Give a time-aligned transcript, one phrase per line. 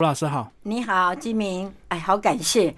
[0.00, 2.72] 吴老师好，你好，金明，哎，好感谢，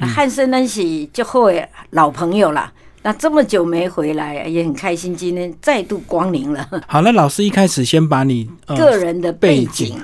[0.00, 1.48] 汉森恩喜就后
[1.90, 2.72] 老朋友了。
[3.02, 6.68] 那这么久没回来，也很开心，今天再度光临了。
[6.88, 9.96] 好，那老师一开始先把你个人的背景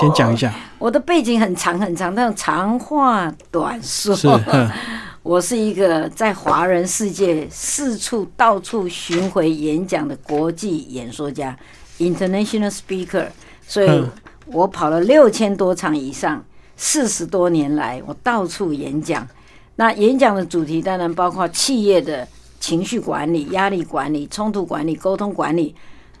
[0.00, 0.52] 先讲一下。
[0.80, 4.16] 我的背景很长很长，但长话短说。
[4.16, 4.28] 是，
[5.22, 11.56] 我是一个在华人世界四处到处巡回演讲的国际演说家
[12.00, 13.28] ，international speaker。
[13.68, 14.04] 所以。
[14.52, 16.42] 我跑了六千多场以上，
[16.76, 19.26] 四十多年来，我到处演讲。
[19.76, 22.26] 那演讲的主题当然包括企业的
[22.58, 25.74] 情绪管理、压力管理、冲突管理、沟通管理，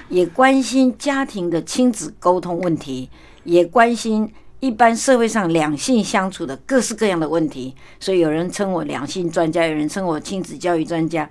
[0.08, 3.08] 也关心家庭的亲子沟通问题，
[3.44, 7.74] 也关心一般社会上两性相处的各式各样的问题。
[7.98, 11.28] 所以有人称我两性专家，有人称我亲子教育专家。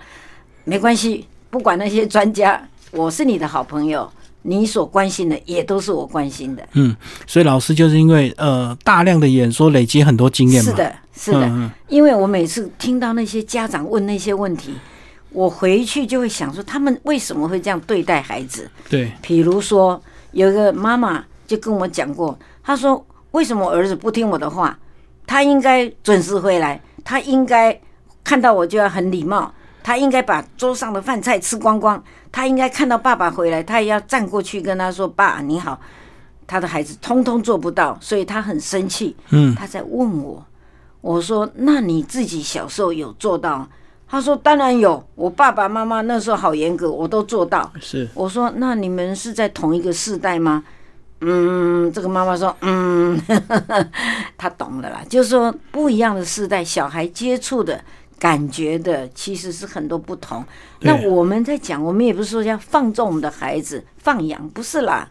[0.64, 4.10] 没关系，不管那些专家，我是你的好朋友。
[4.44, 6.68] 你所关心的也都是我关心的。
[6.74, 10.72] 嗯，所以老师就是因为呃大量的演说累积很多经验嘛。
[10.72, 11.72] 是的，是的。
[11.90, 14.74] 因为我每次听到那些家长问那些问题，
[15.32, 18.70] 我回去就会想说，他们为什么会这样对待孩子？
[18.90, 19.12] 对。
[19.22, 24.78] 比如说，有一个妈妈就跟我讲过，她说：“为什么我儿子不听我的话？
[25.26, 27.78] 他应该准时回来，他应该
[28.24, 29.54] 看到我就要很礼貌。”
[29.88, 32.04] 他应该把桌上的饭菜吃光光。
[32.30, 35.80] 他应该看到爸爸回来，他也要站过去跟他说：“爸，你好。”
[36.46, 39.16] 他的孩子通通做不到，所以他很生气。
[39.30, 40.46] 嗯，他在问我，
[41.00, 43.66] 我说：“那你自己小时候有做到？”
[44.10, 48.06] 他说：“当然有，我爸爸妈妈那时候好严格，我都做到。”是。
[48.14, 50.66] 我说：“那你们是在同一个世代吗？”
[51.22, 53.18] 嗯，这个妈妈说：“嗯，
[54.38, 57.82] 他懂了啦，就是说不一样的世代，小孩接触的。”
[58.20, 60.44] 感觉的其实是很多不同。
[60.82, 65.10] 那我们在讲，我们也不是说要放纵我们的孩子放养，不是啦，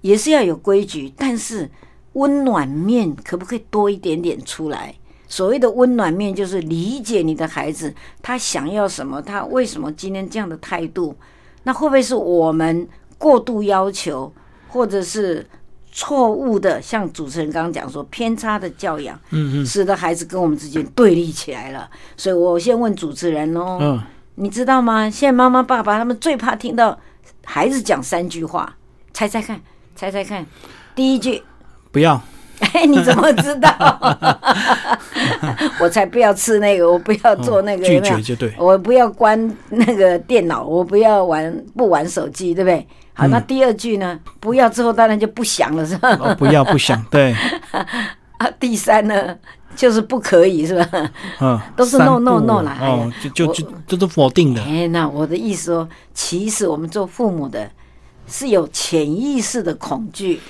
[0.00, 1.12] 也是要有规矩。
[1.16, 1.70] 但是
[2.14, 4.94] 温暖面可不可以多一点点出来？
[5.26, 11.16] 所谓的温暖面，就是理解你的孩子他想要什么，他为什么今天这样的态度？
[11.62, 12.86] 那会不会是我们
[13.18, 14.32] 过度要求，
[14.68, 15.46] 或者是？
[15.96, 21.88] 错误的，像主持人刚刚讲说偏差的教养，嗯嗯，使得孩子跟我们之间对立起来了。
[22.16, 24.02] 所以我先问主持人哦，嗯，
[24.34, 25.08] 你知道吗？
[25.08, 26.98] 现在妈妈爸爸他们最怕听到
[27.44, 28.74] 孩子讲三句话，
[29.12, 29.60] 猜猜看，
[29.94, 30.44] 猜猜看，
[30.96, 31.40] 第一句
[31.92, 32.20] 不要，
[32.58, 34.18] 哎， 你怎么知道？
[35.78, 42.84] 我才不要吃那个，我不要做那个，拒绝就对，我不要关那个电脑，我不要玩不玩手机，对不对？
[43.16, 44.18] 好，那第二句呢？
[44.40, 46.16] 不要之后当然就不想了，是吧？
[46.36, 47.32] 不要不想， 对。
[48.38, 49.38] 啊，第三呢，
[49.76, 51.10] 就是不可以，是吧？
[51.40, 52.76] 嗯，都是 no no no 啦。
[52.80, 54.60] 哦，就就就这都否定的。
[54.64, 57.70] 哎，那我的意思说，其实我们做父母的，
[58.26, 60.40] 是有潜意识的恐惧，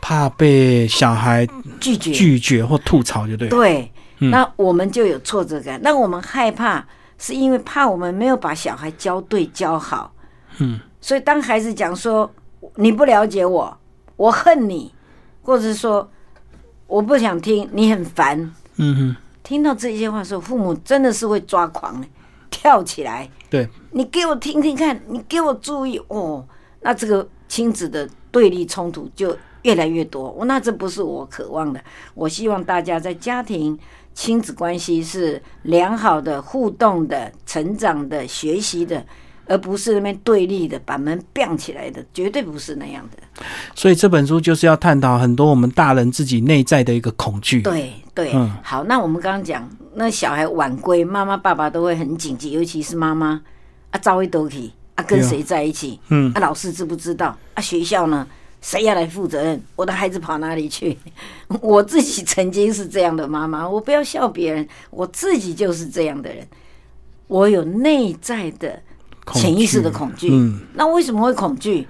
[0.00, 1.46] 怕被小孩
[1.78, 3.48] 拒绝、拒绝或吐槽，就对。
[3.48, 5.80] 对，那我们就有挫折感。
[5.80, 6.84] 那我们害怕，
[7.16, 10.12] 是因为怕我们没有把小孩教对、教好。
[10.58, 10.80] 嗯。
[11.08, 12.30] 所以，当孩子讲说
[12.74, 13.78] 你不了解我，
[14.16, 14.92] 我恨你，
[15.40, 16.06] 或者是说
[16.86, 18.38] 我不想听，你很烦，
[18.76, 22.06] 嗯哼，听到这些话的时候，父母真的是会抓狂的
[22.50, 23.26] 跳起来。
[23.48, 26.46] 对，你给我听听看，你给我注意哦，
[26.82, 30.30] 那这个亲子的对立冲突就越来越多。
[30.32, 31.82] 我那这不是我渴望的，
[32.12, 33.78] 我希望大家在家庭
[34.12, 39.02] 亲子关系是良好的、互动的、成长的、学习的。
[39.48, 43.44] 而不是那边对立的，把门并起来的，绝对不是那样的。
[43.74, 47.62] 所以这本书就是要探讨很多我们大人自己内在的一个恐惧。
[47.62, 53.40] 对对，嗯，好，那我们刚刚讲，那小孩晚归，妈妈爸爸都会很紧急，尤其是妈妈
[53.90, 55.98] 啊，早一都去啊，跟谁在一起？
[56.08, 57.36] 嗯，啊，老师知不知道？
[57.54, 58.26] 啊，学校呢，
[58.60, 59.62] 谁要来负责任？
[59.76, 60.98] 我的孩子跑哪里去？
[61.62, 66.46] 我自己曾经是这样的妈妈，我不要笑别人，我自己就是这样的人，
[67.28, 68.82] 我有内在的。
[69.34, 70.30] 潜意识的恐惧，
[70.74, 71.86] 那为什么会恐惧？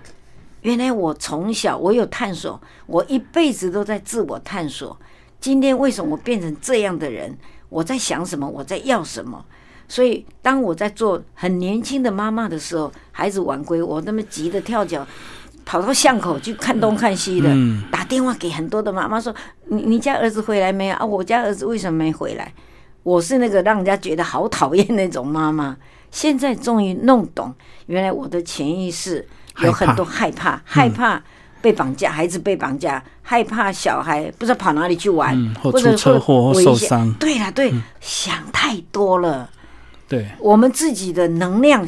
[0.62, 4.99] 原来我从小我有探索，我一辈子都在自我探索。
[5.41, 7.39] 今天为什么我变成这样的人？
[7.68, 8.48] 我在想什么？
[8.48, 9.45] 我在要什么？
[9.86, 15.07] 所以当我在做很年轻的妈妈的时候，孩子晚归，我那么急的跳脚，
[15.65, 17.54] 跑到巷口去看东看西的，
[17.91, 19.34] 打电话给很多的妈妈说
[19.71, 21.07] ：“你你家儿子回来没有啊？
[21.07, 22.53] 我家儿子为什么没回来？”
[23.04, 25.77] 我是那个让人家觉得好讨厌那种妈妈。
[26.10, 27.55] 现在终于弄懂，
[27.87, 29.27] 原来我的潜意识
[29.63, 31.22] 有很多害怕，害怕
[31.60, 37.13] 被绑架，孩子被绑架，害怕小孩不知道跑哪里去玩，或者车祸或受伤。
[37.15, 39.51] 对了，对，想太多了。
[40.09, 41.87] 对，我们自己的能量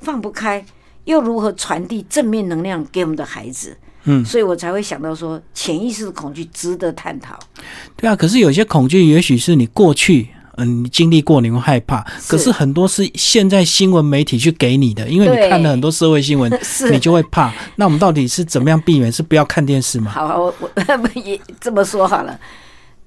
[0.00, 0.64] 放不开，
[1.04, 3.76] 又如何传递正面能量给我们的孩子？
[4.04, 7.38] 嗯，所以我才会想到说，潜意识的恐惧值得探讨。
[7.96, 10.28] 对啊，可是有些恐惧，也许是你过去。
[10.56, 12.04] 嗯，你经历过，你会害怕。
[12.28, 16.50] 可是很多是现在新闻媒体去给你的，因为你看了很多社会新闻，
[16.90, 17.52] 你就会怕。
[17.76, 19.10] 那我们到底是怎么样避免？
[19.10, 20.10] 是不要看电视吗？
[20.10, 22.38] 好，我 我也这么说好了。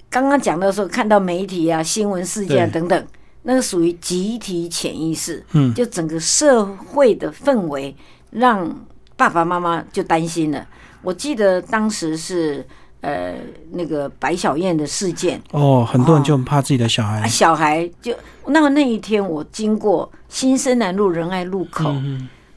[0.10, 3.08] 刚刚讲的时候，看到媒体啊、新闻事件等等，
[3.44, 5.44] 那个属于集体潜意识。
[5.52, 7.96] 嗯，就整个社会的氛围，
[8.32, 8.86] 让
[9.16, 10.66] 爸爸妈妈就担心了。
[11.02, 12.66] 我记得当时是。
[13.04, 13.36] 呃，
[13.72, 17.28] 那个白小燕的事件哦，很多人就很怕自己的小孩。
[17.28, 18.16] 小孩就
[18.48, 21.94] 那那一天，我经过新生南路仁爱路口，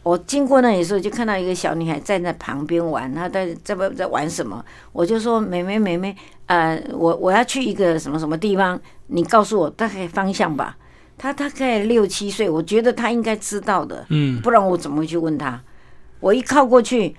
[0.04, 4.64] 我经过那里的时候，就看到一个小女孩站在旁边玩，她在在不在玩什么？
[4.93, 6.14] 我就说：“妹妹，妹妹，
[6.46, 10.76] 呃，我我要去一个什么什么地方，你告诉我大概方向吧。”
[11.19, 15.60] 她大概六七岁，我觉得她应该知道的，嗯，不然我怎么会去问她？
[16.20, 17.16] 我一靠过去。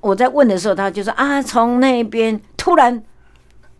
[0.00, 3.00] 我在问的时候，她就说啊，从那边突然，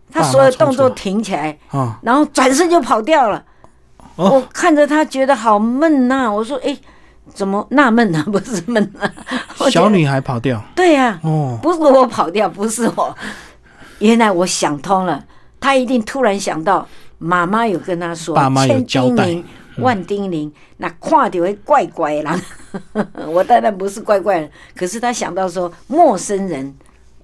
[0.09, 1.57] 他所有动作停起来，
[2.01, 3.43] 然后转身就跑掉了。
[4.15, 6.75] 我看着他觉得好闷呐，我说哎，
[7.33, 8.23] 怎么纳闷呢？
[8.31, 9.11] 不是闷啊，
[9.69, 10.63] 小女孩跑掉。
[10.73, 13.13] 对呀，哦，不是我跑掉，不是我。
[13.99, 15.21] 原来我想通了，
[15.59, 16.87] 他一定突然想到
[17.17, 19.35] 妈妈有跟他说，爸妈有交代。
[19.79, 22.39] 万叮咛，那看到会怪怪啦，
[23.27, 26.73] 我当然不是怪怪人，可是他想到说陌生人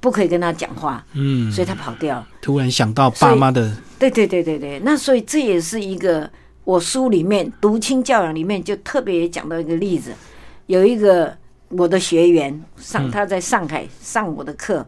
[0.04, 2.22] 不可以跟他讲话，嗯，所以他跑掉。
[2.42, 6.30] 突然想到爸妈的，对对对对对，那所以这也是一个
[6.66, 10.12] 我书里面读清教养里面就特别讲到一个例子，
[10.66, 11.34] 有一个
[11.70, 14.86] 我的学员上他在上海上我的课，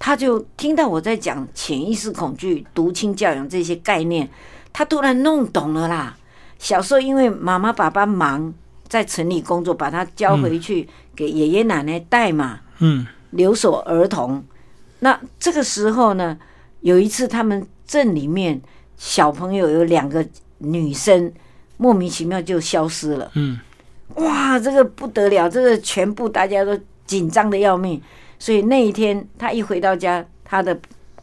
[0.00, 4.28] 他就听到我在讲潜意识恐惧、读清教养这些概念，
[4.72, 6.16] 他突然弄懂了啦。
[6.58, 8.52] 小时候因为妈妈爸爸忙
[8.88, 14.42] 在城里工作，把他交回去给爷爷奶奶带嘛，嗯，留守儿童。
[15.06, 16.36] 那这个时候呢，
[16.80, 18.60] 有一次他们镇里面
[18.96, 20.26] 小朋友有两个
[20.58, 21.32] 女生
[21.76, 23.56] 莫名其妙就消失了，嗯，
[24.16, 26.76] 哇，这个不得了，这个全部大家都
[27.06, 28.02] 紧张的要命。
[28.36, 30.76] 所以那一天他一回到家，他的。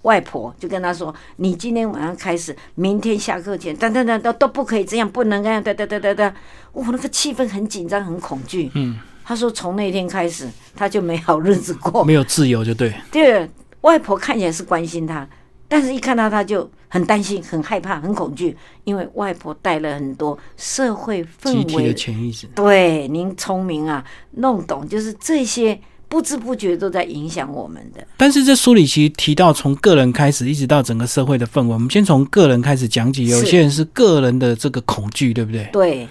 [0.04, 6.36] 外婆就跟他说：“你今天晚上开始，明天下课前，等等等都都不可以这样，不能这样，哒哒哒哒哒。”
[6.76, 8.70] 哇，那个气氛很紧张，很恐惧。
[8.76, 10.46] 嗯，他说从那天开始，
[10.76, 12.94] 他就没好日子过，没有自由，就对。
[13.14, 13.50] 对，
[13.84, 15.26] 外婆看起来是关心他，
[15.70, 22.48] 但是一看到他就很担心、很害怕、很恐惧，因为外婆带了很多社会氛围的潜意识。
[22.48, 25.80] 对，您聪明啊，弄懂就是这些。
[26.10, 28.06] 不知不觉都在影响我们的。
[28.18, 31.74] 但是这书里其实提到，从个人开始，一直到整个社会的氛围。
[31.74, 33.26] 我们先从个人开始讲起。
[33.26, 35.68] 有些人是个人的这个恐惧，对不对？
[35.74, 36.08] 对。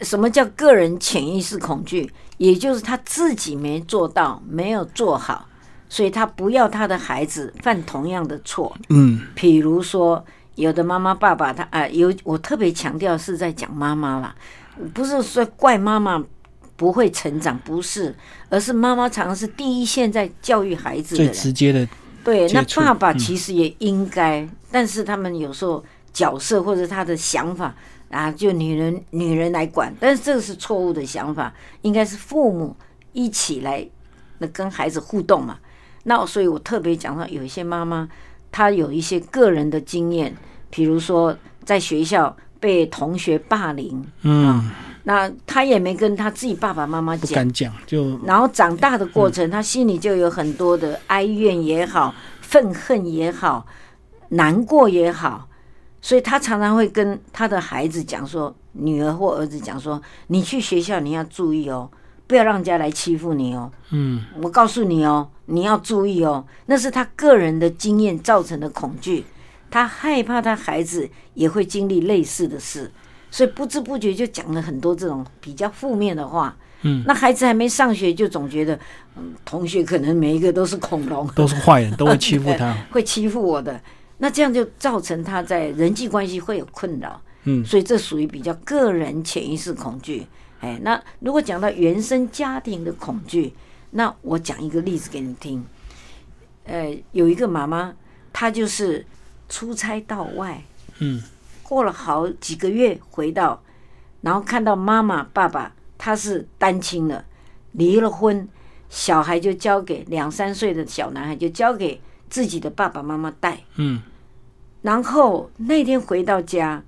[0.00, 2.10] 什么叫个人潜意识恐惧？
[2.38, 5.46] 也就是他自己没做到，没有做好，
[5.94, 8.76] 所以他不要他的孩子犯同样的错。
[8.88, 9.20] 嗯。
[9.34, 10.24] 比如说，
[10.56, 14.34] 有的妈妈、爸爸，他啊，有我特别强调是在讲妈妈啦，
[14.92, 16.24] 不是说怪妈妈。
[16.76, 18.12] 不会成长，不是，
[18.48, 21.86] 而是妈妈常常是第一线在教育孩子的，最直接的。
[22.24, 25.82] 对，那爸爸其实也应该，但是他们有时候
[26.12, 27.72] 角色或者他的想法
[28.10, 32.74] 啊，就女人女人来管，但是这个是错误的想法，应该是父母
[33.12, 33.86] 一起来
[34.38, 35.56] 那跟孩子互动嘛。
[36.04, 38.08] 那所以我特别讲到，有一些妈妈
[38.50, 40.34] 她有一些个人的经验，
[40.70, 44.70] 比如说在学校被同学霸凌，嗯。
[45.06, 53.66] 那他也没跟他自己爸爸妈妈讲，不敢讲，就然后长大的过程，他心里就有很多的哀怨也好，愤恨也好，
[54.30, 55.46] 难过也好，
[56.00, 61.90] 所以他常常会跟他的孩子讲说，女儿或儿子讲说，你去学校你要注意哦，
[62.26, 63.70] 不要让人家来欺负你哦。
[63.90, 69.24] 嗯，我告诉你哦，你要注意哦，那是他个人的经验造成的恐惧，
[69.70, 72.90] 他害怕他孩子也会经历类似的事。
[73.30, 76.56] 所以不知不觉就讲了很多这种比较负面的话。
[76.82, 78.78] 嗯，那孩子还没上学就总觉得，
[79.16, 83.80] 嗯，同学可能每一个都是恐龙，都是坏人， 都会欺负他，会欺负我的。
[84.18, 87.20] 那这样就造成他在人际关系会有困扰。
[87.44, 90.26] 嗯，所以这属于比较个人潜意识恐惧。
[90.64, 93.52] 哎，那如果讲到原生家庭的恐惧，
[93.90, 95.62] 那我讲一个例子给你听。
[96.64, 97.94] 呃，有一个妈妈，
[98.32, 99.04] 她就是
[99.48, 100.62] 出差到外。
[101.00, 101.22] 嗯。
[101.62, 103.62] 过了好几个月，回到，
[104.20, 107.24] 然后看到妈妈、爸爸，他是单亲的，
[107.72, 108.46] 离了婚，
[108.90, 113.60] 小孩就交给两三岁的小男孩，就交给自己的爸爸妈妈带。
[113.76, 114.02] 嗯，
[114.82, 116.82] 然后那天回到家，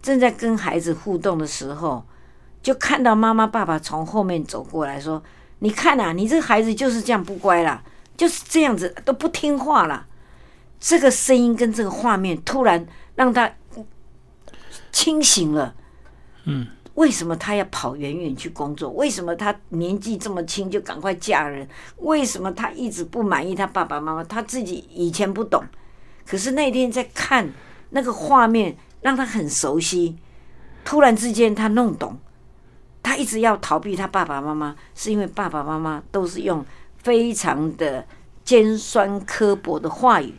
[0.00, 2.04] 正在跟孩子互动的时候，
[2.62, 5.22] 就看到妈妈、爸爸从后面走过来说
[5.60, 7.82] ：“你看啊，你这孩子就是这样不乖啦，
[8.16, 10.06] 就是这样子都不听话了。”
[10.80, 12.86] 这个声音跟这个画面突然
[13.16, 13.50] 让他
[14.92, 15.74] 清醒了。
[16.44, 18.90] 嗯，为什么他要跑远远去工作？
[18.90, 21.68] 为什么他年纪这么轻就赶快嫁人？
[21.96, 24.22] 为什么他一直不满意他爸爸妈妈？
[24.24, 25.64] 他自己以前不懂，
[26.24, 27.52] 可是那天在看
[27.90, 30.16] 那个画面，让他很熟悉。
[30.84, 32.18] 突然之间，他弄懂，
[33.02, 36.64] 他一直要逃避他爸爸妈妈，是因为爸爸妈妈都是用
[37.02, 38.04] 非常的
[38.44, 40.34] 尖酸刻薄的话语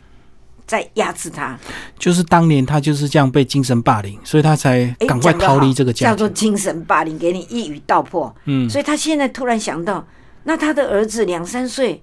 [0.66, 1.58] 在压制他。
[1.98, 6.10] 就是当年他就是这样被精神霸凌，所以他才赶快逃离这个家。
[6.10, 8.32] 叫做精神霸凌，给你一语道破。
[8.44, 10.06] 嗯，所以他现在突然想到，
[10.44, 12.02] 那他的儿子两三岁，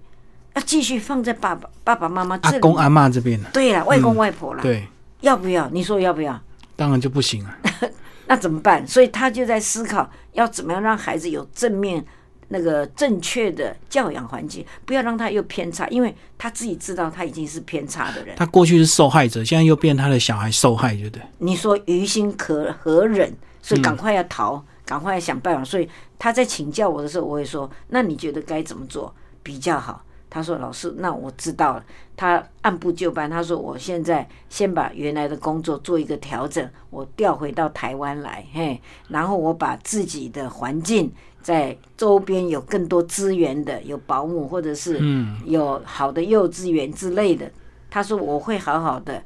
[0.56, 4.62] 要继续放在爸爸爸爸妈妈阿公阿妈这边对了，外公外婆了。
[4.62, 4.88] 对，
[5.22, 5.70] 要不要？
[5.70, 6.40] 你说要不要？
[6.76, 7.58] 当然就不行啊。
[8.30, 8.86] 那怎么办？
[8.86, 12.04] 所以他就在思考，要怎么样让孩子有正面、
[12.50, 18.36] 那个正确的教养环境，不要让他又偏差，因为他自己知道他已经是偏差的人。
[18.38, 21.22] 他过去是受害者，现在又变他的小孩受害，对不对？
[21.40, 23.34] 你说于心可何忍？
[23.62, 25.66] 所以赶快要逃，赶快要想办法。
[25.66, 29.14] 所以他在请教我的时候，我会说：那你觉得该怎么做
[29.44, 30.02] 比较好？
[30.30, 31.84] 他说：“老师，那我知道了。”
[32.18, 33.30] 他按部就班。
[33.30, 41.10] 他说：“我现在先把原来的工作做一个调整，我调回到台湾来，嘿，然后我把自己的环境
[41.42, 45.00] 在周边有更多资源的，有保姆或者是
[45.46, 47.50] 有好的幼稚园之类的。”
[47.90, 49.24] 他说：“我会好好的，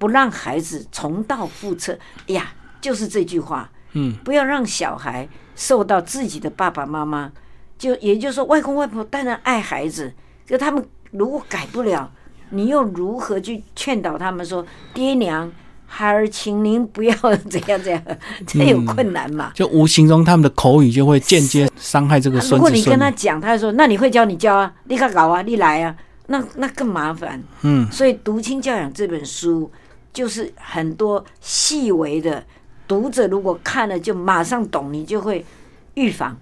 [0.00, 7.30] 不让孩子重蹈覆辙。”哎呀，就是这句话，嗯，不要让小孩受到自己的爸爸妈妈，
[7.78, 10.12] 就也就是说，外公外婆当然爱孩子。
[10.50, 12.10] 就他们如果改不了，
[12.48, 15.48] 你又如何去劝导他们说：“爹娘，
[15.86, 17.14] 孩儿，请您不要
[17.48, 18.02] 怎样怎样。”
[18.44, 19.52] 这有困难嘛？
[19.54, 22.56] 就无形中他们的口语就会间接伤害这个孙子。
[22.56, 25.94] 如果你跟他讲，他说：“那你会教你教啊，立刻搞啊，你来啊。”
[26.26, 27.40] 那那更麻烦。
[27.62, 27.88] 嗯。
[27.92, 29.70] 所以《读亲教养》这本书
[30.12, 32.44] 就是很多细微的
[32.88, 35.46] 读者，如果看了就马上懂，你就会
[35.94, 36.36] 预防，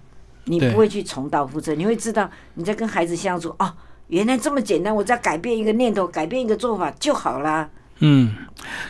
[0.45, 3.71] 你不会去重蹈覆辙，你会知道你在跟孩子相处哦。
[4.09, 7.69] 原来这么简单，我只要改变一个念头，改变一个做法就好啦。
[8.01, 8.33] 嗯，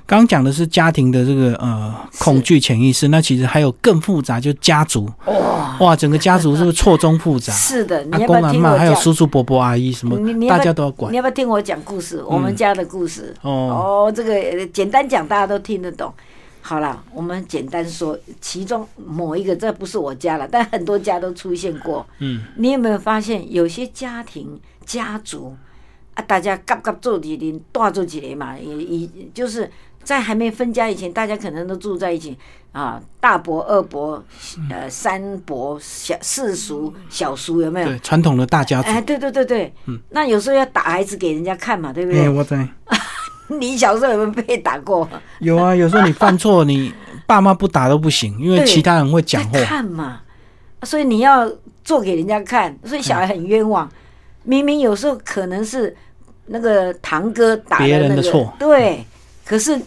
[0.05, 5.09] 刚刚讲的是家庭的这个呃恐惧潜意识，那其实还有更复杂，就家族。
[5.25, 7.51] 哇哇，整个家族是不是错综复杂？
[7.51, 11.11] 是的，阿公阿妈还有叔叔伯伯阿姨什么，大家都要管。
[11.11, 12.23] 你要不要听我讲故事？
[12.23, 13.33] 我们家的故事。
[13.41, 16.13] 哦哦，这个简单讲，大家都听得懂。
[16.61, 22.05] 好了，我们简单说，其中某一个，这不是我家了，但很多家都出现过。
[22.19, 25.55] 嗯，你有没有发现，有些家庭家族
[26.15, 29.69] 啊，大家夹夹做几年，大做几年嘛，也也就是
[30.03, 32.35] 在还没分家以前，大家可能都住在一起
[32.71, 34.23] 啊，大伯、二伯、
[34.71, 37.87] 呃，三伯、小四叔、小叔，有没有？
[37.87, 38.87] 对，传统的大家族。
[38.89, 42.21] 哎，对对对对，嗯，那有时候要打孩子给人家看嘛，对不对？
[42.23, 42.67] 哎，我在。
[43.59, 45.07] 你小时候有没有被打过？
[45.39, 46.91] 有啊，有时候你犯错，你
[47.27, 49.59] 爸妈不打都不行，因为其他人会讲话。
[49.61, 50.21] 看嘛，
[50.81, 51.47] 所以你要
[51.83, 53.87] 做给人家看，所以小孩很冤枉。
[54.43, 55.95] 明明有时候可能是
[56.45, 59.05] 那个堂哥打别人的错，对，
[59.45, 59.79] 可是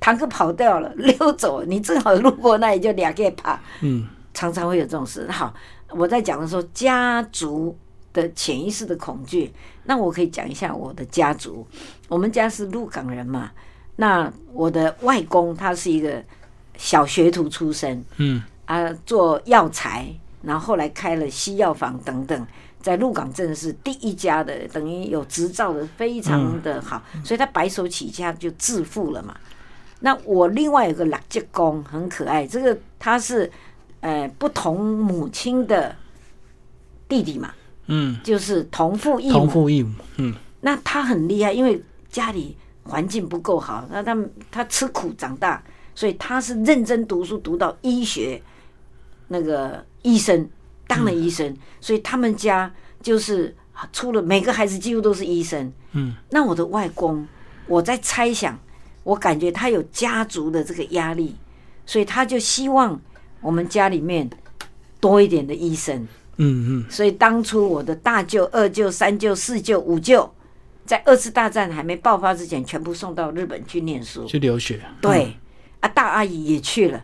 [0.00, 3.60] 堂哥跑掉了，溜走，你正好路过那里就两个怕。
[3.80, 5.30] 嗯，常常会有这种事。
[5.30, 5.54] 好，
[5.90, 7.76] 我在讲的时候，家族。
[8.16, 9.52] 的潜意识的恐惧，
[9.84, 11.66] 那我可以讲一下我的家族。
[12.08, 13.50] 我们家是鹿港人嘛，
[13.96, 16.24] 那我的外公他是一个
[16.78, 20.06] 小学徒出身，嗯啊，做药材，
[20.40, 22.46] 然后后来开了西药房等等，
[22.86, 29.36] 在鹿港镇是第一家的，等于有执照的，非常的好，所以他白手起家就致富了嘛。
[29.98, 33.50] 那我另外有个老舅公很可爱，这个他是
[33.98, 35.96] 呃不同母亲的
[37.08, 37.52] 弟弟嘛。
[37.88, 44.16] 嗯，就是同父异母，同父异母，嗯，那他很厉害，因为家里环境不够好，那他
[44.48, 45.60] 他吃苦长大，
[45.92, 48.40] 所以他是认真读书，读到医学
[49.26, 50.48] 那个医生
[50.86, 53.54] 当了医生，所以他们家就是
[53.92, 57.26] 出了每个孩子几乎都是医生，嗯，那我的外公，
[57.66, 58.58] 我在猜想，
[59.02, 61.34] 我感觉他有家族的这个压力，
[61.84, 63.00] 所以他就希望
[63.40, 64.28] 我们家里面
[65.00, 66.06] 多一点的医生。
[66.38, 70.30] 嗯嗯，所以当初我的大舅、二舅、三舅、四舅、五舅，
[70.84, 74.80] 在二次大战还没爆发之前，全部送到日本去念书，去留学。
[75.00, 75.34] 对，
[75.80, 77.02] 啊，大阿姨也去了，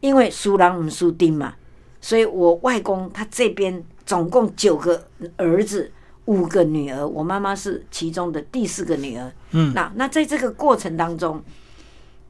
[0.00, 1.54] 因为输人唔输丁嘛，
[2.04, 5.08] 所以我外公他这边总共九个
[5.38, 5.90] 儿子，
[6.26, 9.32] 五个女儿，我妈妈是其中的第四个女儿。
[9.52, 11.42] 嗯，那那在这个过程当中，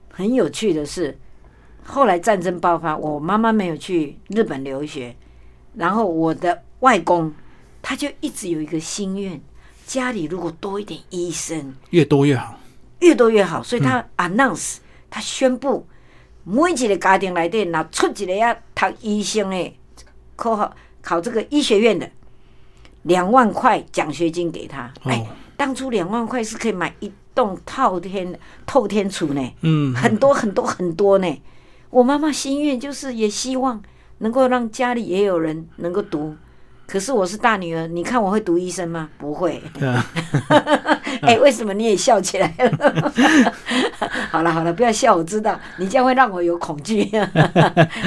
[0.09, 1.19] 很有趣的是，
[1.83, 5.17] 后来战争爆发，我妈妈没有去日本留学。
[5.75, 7.35] 然后我的外公，
[7.83, 9.43] 他就一直有一个心愿，
[9.85, 12.61] 家里如果多一点医生，越多越好。
[13.01, 13.61] 越多越好。
[13.61, 14.77] 所以他 announce，
[15.11, 15.85] 他宣布，
[16.45, 19.73] 每一个家庭来底，那出一个啊读医生的，
[20.37, 22.09] 考考这个医学院的，
[23.03, 24.93] 两万块奖学金给他。
[25.05, 29.55] 哎，当初两万块是可以买一栋套天透天厝呢。
[29.63, 31.43] 嗯，很多很多很多呢。
[31.91, 33.83] 我妈妈心愿就是也希望
[34.19, 36.37] 能够让家里也有人能够读。
[36.87, 39.09] 可是我是大女儿，你看我会读医生吗？
[39.19, 39.61] 不会。
[41.23, 43.13] 哎，为什么你也笑起来了？
[44.31, 47.11] 好了好了，不要笑，我知道你这样会让我有恐惧。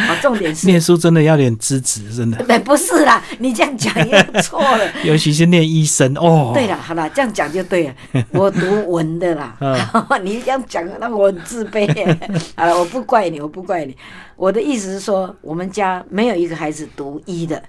[0.07, 2.37] 好，重点是念书真的要点资质，真的。
[2.43, 4.91] 对，不是啦，你这样讲也错了。
[5.03, 6.51] 尤其是念医生哦。
[6.53, 7.95] 对了，好了，这样讲就对了。
[8.31, 9.57] 我读文的啦，
[10.21, 11.87] 你这样讲让我很自卑。
[12.55, 13.97] 好了，我不怪你，我不怪你。
[14.35, 17.61] 我的意思是说，我们家没有一个孩子读医的。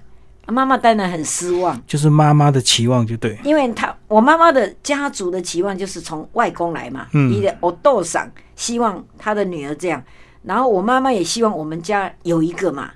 [0.51, 10.03] 妈妈当然很失望，就是妈妈的期望就对，因为她我妈妈的家族的期望就是从外公来嘛，你的我豆上希望他的女儿这样，
[10.43, 12.91] 然后我妈妈也希望我们家有一个嘛，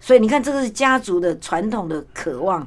[0.00, 2.66] 所以你看这个是家族的传统的渴望，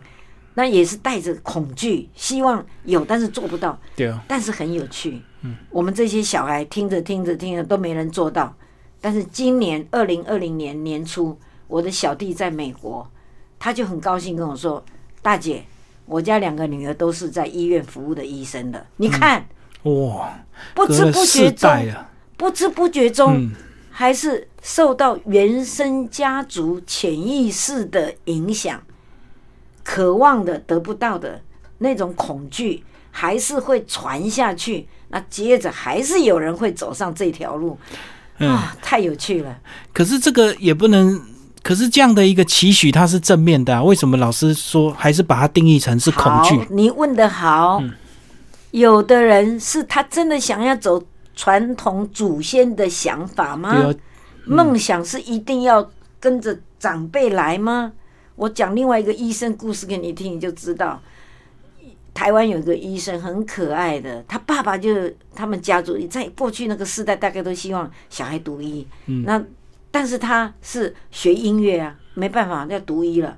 [0.56, 8.56] 那也是带着恐惧，希望有但是做不到，对啊，但是很有趣，嗯，我们这些小孩听着听着听着都没人做到，
[9.00, 11.38] 但是今年二零二零年年初，
[11.68, 13.08] 我的小弟在美国。
[13.64, 14.84] 他就很高兴跟我说
[15.24, 15.64] ：“大姐，
[16.06, 18.86] 我家两个女儿都是在医院服务的医生的。
[18.98, 19.48] 你看，
[19.84, 20.38] 哇，
[20.76, 21.72] 不知不觉中，
[22.36, 23.50] 不知不觉中，
[23.90, 28.84] 还是受到原生家族潜意识的影响，
[29.82, 31.40] 渴望的得不到的
[31.78, 34.90] 那种恐惧，还是会传下去。
[35.08, 37.78] 那接着还是有人会走上这条路，
[38.40, 39.58] 啊，太有趣了。
[39.94, 41.18] 可是这个也不能。”
[41.64, 46.60] 可是这样的一个期许，它是正面的，为什么老师说还是把它定义成是恐惧？
[46.70, 47.82] 你问的好，
[48.72, 51.02] 有的人是他真的想要走
[51.34, 53.96] 传统祖先的想法吗？
[54.44, 55.90] 梦想是一定要
[56.20, 57.94] 跟着长辈来吗？
[58.36, 61.02] 我讲另外一个医生故事给你听，你就知道。
[62.14, 69.42] 台湾有一个医生很可爱的，他爸爸就他们家族在过去那个时代，大概都希望小孩读医，嗯那。
[69.94, 73.38] 但是他是学音乐啊，没办法要读医了。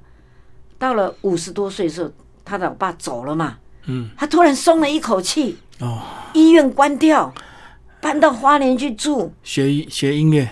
[0.78, 2.10] 到了五十多岁的时候，
[2.46, 5.58] 他的老爸走了嘛，嗯，他突然松了一口气。
[5.82, 6.02] 哦，
[6.34, 7.34] 医院关掉，
[8.00, 10.50] 搬到花莲去住，学学音乐。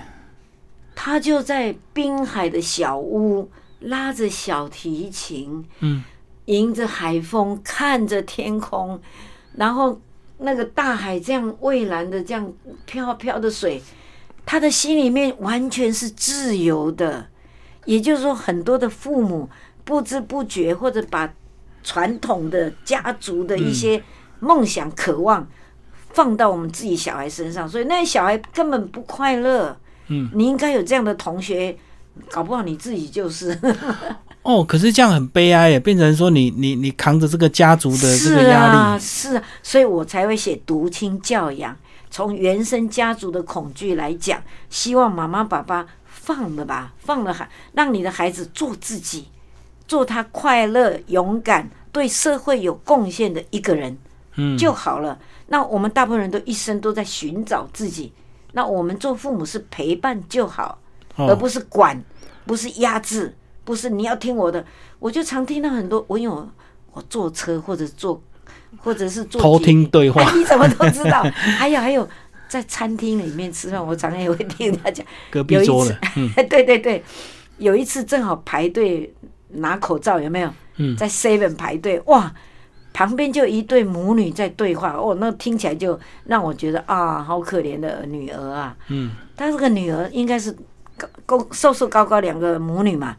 [0.94, 6.04] 他就在滨海的小屋，拉着小提琴，嗯，
[6.46, 9.00] 迎着海风，看着天空，
[9.56, 10.02] 然后
[10.40, 12.52] 那个大海这样蔚蓝的，这样
[12.86, 13.82] 飘飘的水。
[14.46, 17.28] 他的心里面完全是自由的，
[17.86, 19.50] 也就是说，很多的父母
[19.84, 21.34] 不知不觉或者把
[21.84, 24.02] 传统的家族的一些
[24.40, 25.48] 梦想、渴望
[26.12, 29.76] 放到我们自己小孩身上，所以那些小孩根本不快乐。
[30.08, 31.76] 嗯，你应该有这样的同学，
[32.30, 33.58] 搞不好你自己就是。
[34.44, 41.74] 哦，可是这样很悲哀耶，变成说你你你扛着这个家族的这个压力，是，所以我才会写独亲教养。
[42.14, 49.30] 从原生家族的恐惧来讲，希望妈妈爸爸放了吧，放了孩，让你的孩子做自己，
[49.88, 53.98] 做他快乐、勇敢、对社会有贡献的一个人，
[54.36, 55.18] 嗯，就好了。
[55.48, 58.14] 那我们大部分人都一生都在寻找自己，
[58.52, 60.78] 那我们做父母是陪伴就好，
[61.16, 62.00] 而不是管，
[62.46, 64.64] 不是压制，不是你要听我的。
[65.00, 66.48] 我就常听到很多，我有
[66.92, 68.22] 我坐车或者坐。
[68.78, 71.22] 或者是偷听对话，你怎么都知道？
[71.58, 72.08] 还有还有，
[72.48, 75.06] 在餐厅里面吃饭，我常常也会听他讲。
[75.30, 75.98] 隔壁桌的，
[76.50, 77.04] 对对对，
[77.58, 79.14] 有一次正好排队
[79.50, 80.54] 拿口罩，有没有？
[80.78, 82.34] 嗯，在 Seven 排队，哇，
[82.94, 88.76] 旁边就一对母女在对话，哦，那听起来就让我觉得啊，好可怜的女儿啊。
[88.90, 90.52] 嗯，他这个女儿应该是
[90.98, 93.16] 高高瘦瘦高高两个母女嘛，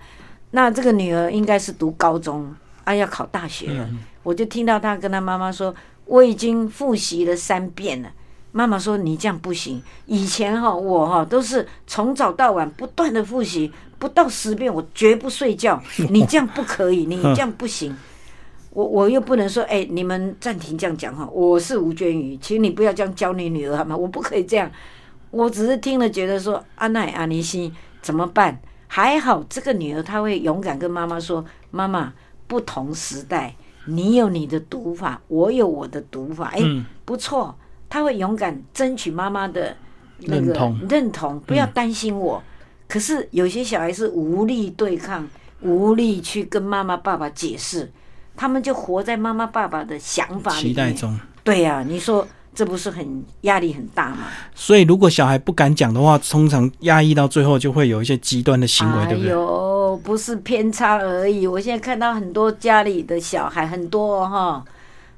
[0.51, 2.53] 那这个女儿应该是读高中
[2.85, 3.89] 啊，要考大学了。
[4.23, 5.75] 我就听到他跟他妈妈说
[6.07, 8.11] ：“我已经复习了三遍了。”
[8.53, 9.83] 妈妈说：“你这样不行。
[10.07, 15.83] 以前哈，我哈都是从早到晚不断的复习，不到十遍我绝不睡觉。
[16.11, 17.97] 你这样不可以，你这样不行。
[18.71, 21.29] 我我又不能说，哎，你们暂停这样讲哈。
[21.33, 23.97] 我是吴娟宇，请你不要这样教你女儿好吗？
[23.97, 24.71] 我不可以这样。
[25.31, 28.61] 我只是听了觉得说，阿奈阿尼西怎么办？
[28.87, 32.13] 还好这个女儿她会勇敢跟妈妈说：妈妈，
[32.47, 33.55] 不同时代。”
[33.87, 36.63] 你有你的读法，我有我的读法，哎，
[37.05, 37.55] 不错，
[37.87, 39.77] 他会勇敢争取妈妈的
[40.21, 40.55] 那个
[40.89, 42.43] 认同，不要担心我。
[42.89, 45.29] 可是有些小孩是无力对抗，
[45.61, 47.93] 无力去跟妈妈爸爸解释，
[48.35, 50.69] 他们就活在妈妈爸爸的想法里。
[50.69, 54.29] 期待中，对呀，你说这不是很压力很大吗？
[54.55, 59.35] 所以如果小孩不敢讲的话，通常压抑到最后就会有一些极端的行为，对不对？
[59.95, 61.47] 有，不是偏差而已。
[61.47, 64.65] 我现在看到很多家里的小孩，很多哈，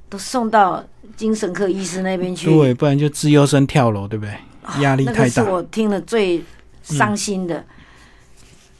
[0.09, 0.85] 都送到
[1.17, 2.55] 精神科医师那边去。
[2.55, 4.35] 对，不然就自优生跳楼，对不对？
[4.81, 5.21] 压力太大。
[5.21, 6.43] 那是我听了最
[6.83, 7.65] 伤心的。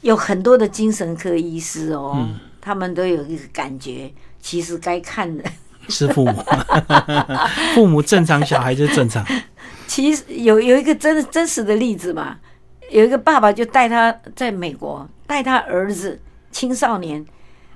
[0.01, 2.27] 有很多的精神科医师哦，
[2.61, 5.43] 他们都有一个感觉，其实该看的。
[5.89, 6.43] 是父母，
[7.73, 9.25] 父母正常，小孩就正常。
[9.87, 12.37] 其实有有一个真真实的例子嘛，
[12.89, 16.19] 有一个爸爸就带他在美国带他儿子
[16.51, 17.25] 青少年，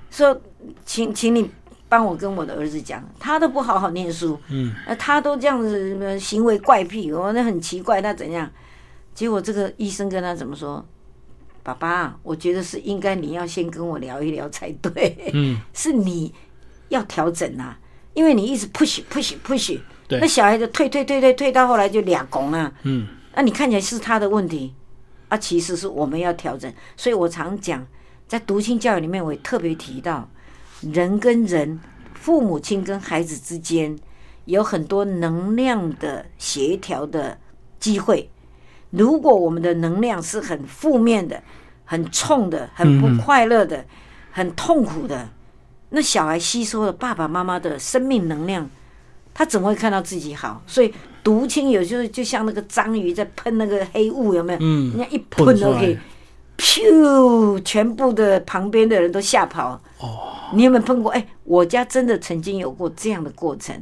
[0.10, 0.40] 说
[0.86, 1.50] 请请你
[1.90, 8.50] 帮我跟我的儿子讲，他都不好好念书，嗯，他都这样子行为怪癖，我那很奇怪，他怎样？
[9.14, 10.86] 结果这个医生跟他怎么说？
[11.64, 16.34] 爸爸，我觉得是应该你要先跟我聊一聊才对，嗯， 是你
[16.90, 17.78] 要调整啊。
[18.14, 22.74] 因为你一直 push push push，那小孩子退退退退退到后来就俩拱了。
[22.84, 24.74] 嗯，那你看起来是他的问题，
[25.32, 26.72] 啊，其实是我们要调整。
[26.98, 27.88] 所以我常讲，
[28.28, 30.30] 在读心教育里面，我也特别提到，
[30.82, 31.80] 人跟人、
[32.14, 33.98] 父母亲跟孩子之间
[34.44, 37.38] 有很多能量的协调的
[37.80, 38.30] 机会。
[38.90, 41.42] 如果我们的能量是很负面的、
[41.86, 43.86] 很冲的、很不快乐的、
[44.32, 45.30] 很痛苦的。
[45.92, 48.70] 那小孩吸收了爸爸妈妈的生命能量，
[49.34, 50.62] 他怎么会看到自己好？
[50.68, 54.60] 所以毒青有时候就像那个章鱼在喷那个黑雾，有没有？
[54.62, 55.98] 嗯，人家一喷都可以，
[56.58, 59.80] 噗，全部的旁边的人都吓跑。
[60.00, 61.12] 哦，你有没有喷过？
[61.12, 63.76] 哎，我家真的曾经有过这样的过程，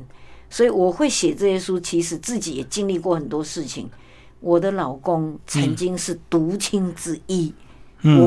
[0.49, 1.79] 所以我会写这些书。
[1.79, 3.89] 其实自己也经历过很多事情。
[4.39, 7.53] 我的老公曾经是毒青之一，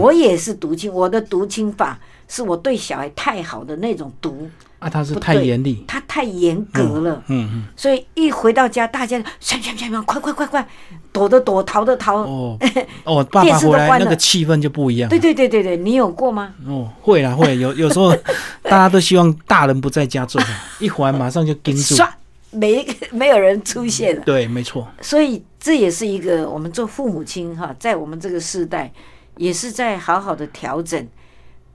[0.01, 0.93] 我也是毒青。
[0.93, 1.99] 我的毒青法。
[2.33, 10.67] 是我对小孩太好的那种毒啊，他是太严厉，他太严格了，嗯嗯，所以一回到家，大家唰唰唰唰，快快快快，
[11.13, 12.59] 躲的躲，逃的逃，哦
[13.05, 15.11] 哦，爸爸回来那个气氛就不一样。
[15.11, 16.55] 对对对对对，你有过吗？
[16.67, 18.17] 哦，会啊会，有有时候
[18.65, 20.41] 大家都希望大人不在家做，
[20.81, 22.03] 一回来马上就盯住，
[22.51, 24.23] 没没有人出现了。
[24.25, 24.89] 对，没错。
[25.03, 28.91] 所以这也是一个我们做父母亲哈，在我们这个时代，
[29.37, 31.07] 也是在好好的调整。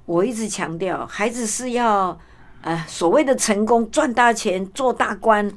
[0.08, 2.18] 我一直强调，孩子是要，
[2.62, 5.52] 呃，所谓的成功、赚大钱、做大官，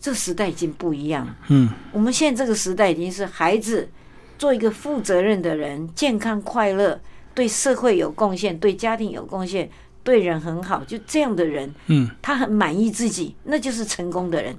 [0.00, 1.28] 这时代已经不一样。
[1.48, 3.86] 嗯，我们现在这个时代已经是孩子
[4.38, 6.98] 做一个负责任的人，健康快乐，
[7.34, 9.68] 对社会有贡献，对家庭有贡献，
[10.02, 14.56] 对人很好，就这样的人，嗯，他很满意自己，那就是成功的人。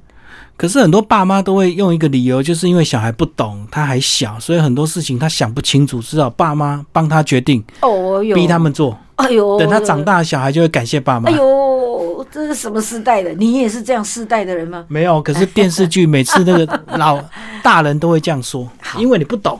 [0.55, 8.95] 可是很多爸妈都会用一个理由，就是因为小孩不懂，他还小，所以很多事情他想不清楚，只好爸妈帮他决定，哦，逼他们做。
[9.21, 11.29] 哎呦，等他长大，小孩就会感谢爸妈。
[11.29, 13.31] 哎呦，这是什么时代的？
[13.33, 14.85] 你也是这样世代的人吗？
[14.87, 17.23] 没有，可是电视剧每次那个老
[17.63, 19.59] 大人都会这样说， 因为你不懂。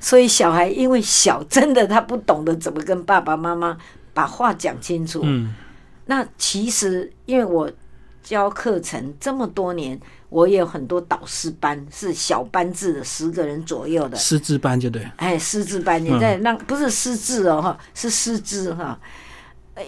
[0.00, 3.76] 所以小孩因为小，真的他不懂得怎么跟爸爸妈妈
[4.12, 5.20] 把话讲清楚。
[5.22, 5.54] 嗯，
[6.06, 7.70] 那其实因为我
[8.22, 10.00] 教课程这么多年。
[10.28, 15.04] 我也有很多导师班，是小班制的，十个人左右的师资班，就对。
[15.16, 18.96] 哎，师资班你在让不是师资哦哈，是师资哈，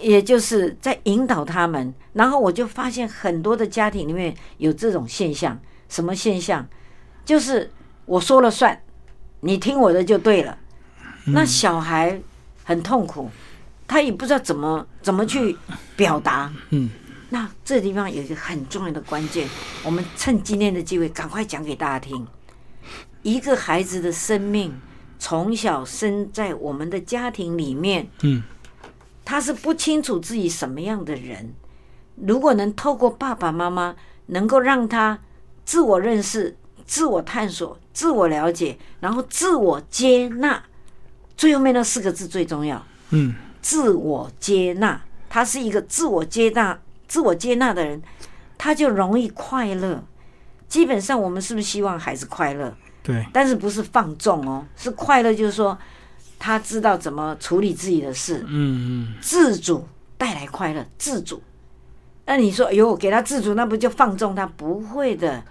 [0.01, 1.93] 也就是在引导他们。
[2.11, 6.67] 然后我就发现很多的家庭里面有这种现象，什么现象？
[7.23, 7.71] 就是
[8.03, 8.77] 我说了算，
[9.39, 10.57] 你听我的就对了。
[11.27, 12.19] 那小孩
[12.65, 13.31] 很痛苦，
[13.87, 15.57] 他也不知道怎么怎么去
[15.95, 16.51] 表达。
[16.71, 16.89] 嗯。
[17.33, 19.49] 那这地方有一个很重要的关键，
[19.83, 22.27] 我们趁今天的机会赶快讲给大家听。
[23.23, 24.79] 一个孩子的生命
[25.17, 28.43] 从小生在我们的家庭里面，嗯，
[29.25, 31.55] 他是不清楚自己什么样的人。
[32.17, 33.95] 如果能透过爸爸妈妈，
[34.27, 35.17] 能够让他
[35.65, 40.63] 自我认识、自我探索、自我了解，然后自我接纳，
[41.35, 42.85] 最后面那四个字最重要。
[43.09, 46.79] 嗯，自我接纳，他是一个自我接纳。
[47.13, 48.01] 自我接纳的人，
[48.57, 50.03] 他就容易快乐。
[50.67, 52.75] 基本上，我们是不是希望孩子快乐？
[53.03, 53.23] 对。
[53.31, 55.77] 但是不是放纵哦，是快乐，就是说
[56.39, 58.43] 他知道怎么处理自己的事。
[58.47, 58.47] 嗯
[59.11, 59.13] 嗯。
[59.21, 61.39] 自主带来快乐，自主。
[62.25, 64.47] 那你说，哎呦，给他自主，那不就放纵他？
[64.47, 65.43] 不会的。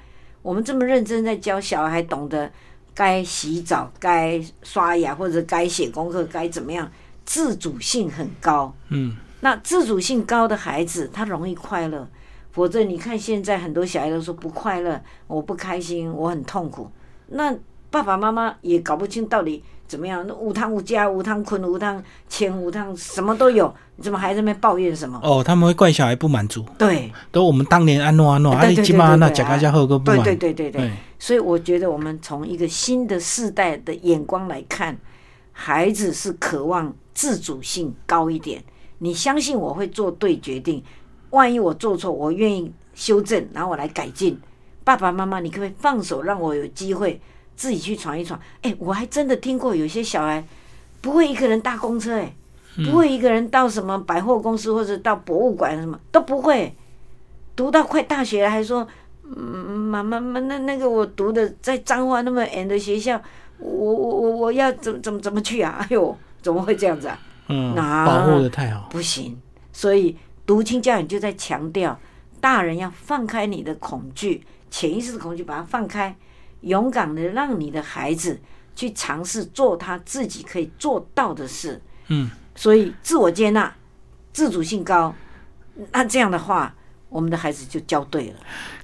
[0.42, 2.50] 我们这么认真在教小孩，懂得
[2.92, 6.90] 该洗澡、该刷牙，或者该写功课、该怎么样，
[7.24, 8.74] 自主性很高。
[8.88, 9.16] 嗯。
[9.42, 12.08] 那自主性高的孩子，他容易快乐。
[12.52, 16.90] 否则，你看现在很多小孩都说不快乐，我不开心，我很痛苦。
[17.28, 17.52] 那
[17.90, 20.24] 爸爸妈妈也搞不清到底怎么样？
[20.28, 25.18] 那无汤无家、无汤困、无汤钱、无汤什么都有，你怎么还在那边抱怨什么？
[25.22, 26.64] 哦，他们会怪小孩不满足。
[26.78, 30.22] 对，都我们当年安诺安诺，啊，你起码那贾家家后个不满。
[30.22, 30.92] 对对对对对。
[31.18, 34.96] 所以我觉得我们从一个新的世代的眼光来看，
[35.52, 38.62] 孩子是渴望自主性高一点。
[39.02, 40.80] 你相信我会做对决定，
[41.30, 44.38] 万一我做错，我愿意修正，然后我来改进。
[44.84, 47.20] 爸爸妈妈，你可不可以放手，让我有机会？
[47.56, 50.42] 自己去闯一闯，哎，我还真的听过有些小孩
[51.00, 52.34] 不会一个人搭公车，哎，
[52.84, 56.74] 不会一个人到什么百货公司或者到博物馆什么都不会。
[57.54, 58.86] 读到快大学了，还说，
[59.24, 63.20] 嗯，妈妈妈，那那个我读的在彰化那么远的学校，
[63.58, 65.76] 我我我我要怎怎么怎么去啊？
[65.80, 67.18] 哎呦，怎么会这样子啊？
[67.52, 69.38] 嗯，保护的太好，不行。
[69.72, 71.98] 所以读经教育就在强调，
[72.40, 76.14] 大人要放开你的恐惧，潜意识的恐惧，把它放开。
[76.62, 78.40] 勇敢的让你的孩子
[78.76, 83.74] 去尝试做他自己可以做到的事，嗯，所以自我接纳、
[84.32, 85.12] 自主性高，
[85.90, 86.72] 那这样的话，
[87.08, 88.36] 我们的孩子就教对了。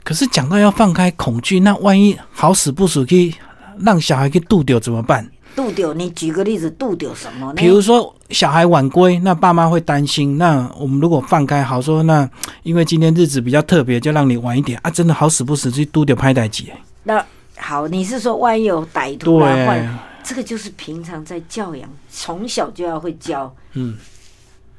[0.03, 3.33] 可是讲到要放开恐惧，那万一好死不死去
[3.79, 5.31] 让小孩去渡掉怎么办？
[5.59, 7.53] 渡丢，你举个例子，渡丢什么？
[7.55, 10.39] 比如说小孩晚归，那爸妈会担心。
[10.39, 12.31] 那我们如果放开，好说，那
[12.63, 14.91] 因为今天日子比较特别，就让你晚一点啊！
[14.91, 16.71] 真的好死不死去渡丢拍代几？
[17.03, 17.27] 那。
[17.61, 19.99] 好，你是说万一有歹徒来换？
[20.23, 23.53] 这个就是平常在教养，从小就要会教。
[23.73, 23.97] 嗯，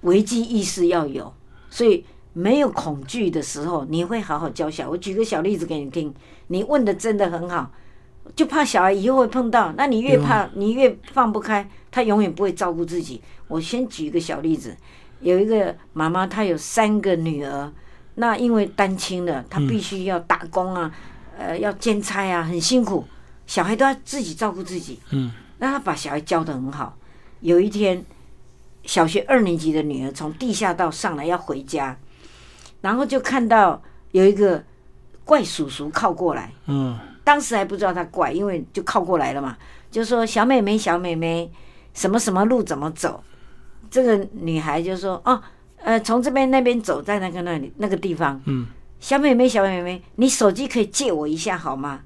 [0.04, 1.34] 危机意识要有，
[1.70, 4.90] 所以没有恐惧的时候，你会好好教小。
[4.90, 6.14] 我举个小例子给你听，
[6.48, 7.70] 你问的真的很好，
[8.36, 13.22] 就怕小孩以后会碰到，那你越怕，你越放不开，他永远不会照顾自己。
[13.48, 14.76] 我先举一个小例子，
[15.22, 17.72] 有一个妈妈，她有三个女儿，
[18.16, 20.92] 那因为单亲的，她必须要打工啊。
[21.38, 23.06] 呃，要兼差啊，很辛苦，
[23.48, 25.00] 小孩都要自己照顾自己。
[25.12, 26.98] 嗯，那她把小孩教的很好。
[27.40, 28.04] 有一天，
[28.84, 31.98] 小学二年级的女儿从地下道上来要回家，
[32.82, 34.62] 然后就看到有一个
[35.24, 36.52] 怪叔叔靠过来。
[36.66, 39.56] 嗯，当时还不知道他怪，因为就靠过来了嘛。
[39.92, 41.52] 就说小妹妹，小妹妹，
[41.94, 43.24] 什么什么路怎么走？
[43.92, 45.40] 这个女孩就说：哦，
[45.84, 48.42] 呃，从这边那边走，在那个那里那个地方。
[48.46, 48.66] 嗯。
[49.00, 52.02] 小妹妹，小妹妹，你手机可以借我一下好吗？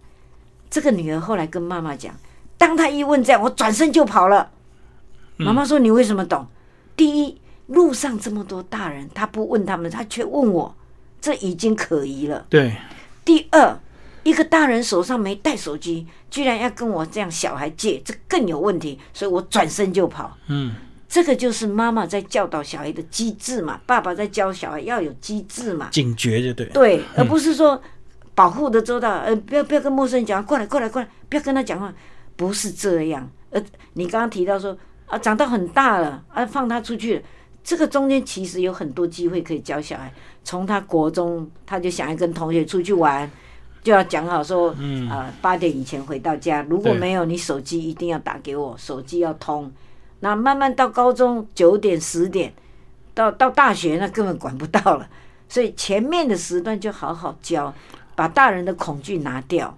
[0.69, 2.13] 这个女儿后来跟妈妈讲，
[2.57, 4.51] 当她一问这样，我转身就跑了。
[5.37, 6.45] 妈妈说：“你为什么懂？
[6.97, 10.75] 第一，路上这么多大人，她不问他们，她却问我，
[11.21, 12.45] 这已经可疑了。
[12.49, 12.75] 对。
[13.23, 13.79] 第二，
[14.23, 18.99] 一个大人手上没带手机，居然要跟我这样小孩借，这更有问题。
[19.13, 20.37] 所以我转身就跑。
[20.47, 20.73] 嗯。
[21.09, 27.79] 这个就是妈妈在教导小孩的机制嘛，爸爸在教小孩要有机制嘛，警觉就对，对，而不是说
[28.33, 31.93] 保护的周到，呃，不要不要跟陌生人讲，过来过来过来，不要跟他讲话，
[32.35, 33.29] 不是这样。
[33.51, 37.23] 呃，你刚刚提到说啊，长到很大了啊，放他出去，
[37.63, 40.11] 这个中间其实有很多机会可以教小孩。
[40.43, 43.29] 从他国中，他就想要跟同学出去玩，
[43.83, 49.69] 就要讲好说，嗯啊，八点以前回到家，如果没有你手机一定要打给我，手机要通。
[50.21, 52.53] 那慢慢到高中九点十点，
[53.13, 55.07] 到到大学那根本管不到了，
[55.49, 57.73] 所以前面的时段就好好教，
[58.15, 59.77] 把大人的恐惧拿掉。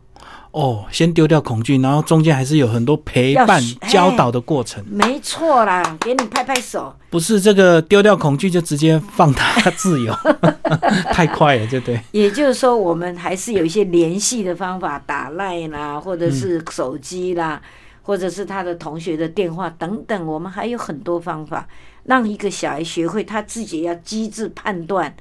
[0.55, 4.81] 哦，先丢掉恐惧，然后中间还是有很多陪伴教导的过程。
[4.87, 6.95] 没错啦，给你拍拍手。
[7.09, 10.15] 不是这个丢掉恐惧就直接放他自由，
[11.11, 11.99] 太快了，对不对？
[12.13, 17.61] 也就是说，我们还是有一些联系的方法，打赖啦，或者是手机啦。
[18.07, 21.67] 或者是他的同学的电话等等，我们还有很多方法，
[22.03, 25.15] 让一个小孩学会他自己要机智判断，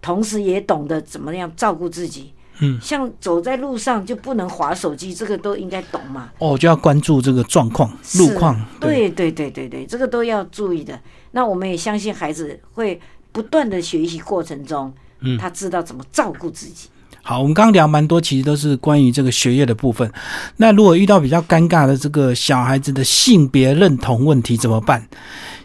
[0.00, 2.32] 同时也懂得怎么样照顾自己。
[2.62, 6.30] 嗯，像走在路上就不能划手机，这个都应该懂嘛。
[6.38, 8.58] 哦，就要关注这个状况、路况。
[8.80, 10.98] 对对对对对，这个都要注意的。
[11.32, 13.00] 那我们也相信孩子会
[13.32, 16.88] 不断的学习过程中，嗯，他知道怎么照顾自己。
[17.24, 20.12] 好，我们刚刚聊蛮多，其实都是关于这个学业的部分。
[20.56, 25.06] 那如果遇到比较尴尬的这个小孩子的性别认同问题怎么办？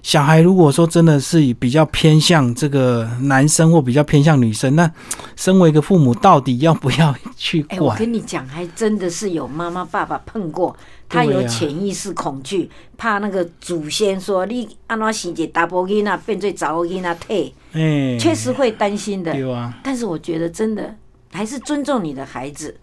[0.08, 4.90] 小孩如果说真的是比较偏向这个男生或比较偏向女生，那
[5.36, 7.82] 身为一个父母，到底要不要去管？
[7.82, 10.74] 我跟你讲，还真的是有妈妈爸爸碰过，
[11.10, 19.34] 他有潜意识恐惧，怕那个祖先说你安怎生一大波囡仔变做查某囡仔退，哎，确实会担心的。
[19.34, 20.96] 对啊，但是我觉得真的。
[21.34, 22.74] 还是尊重你的孩子。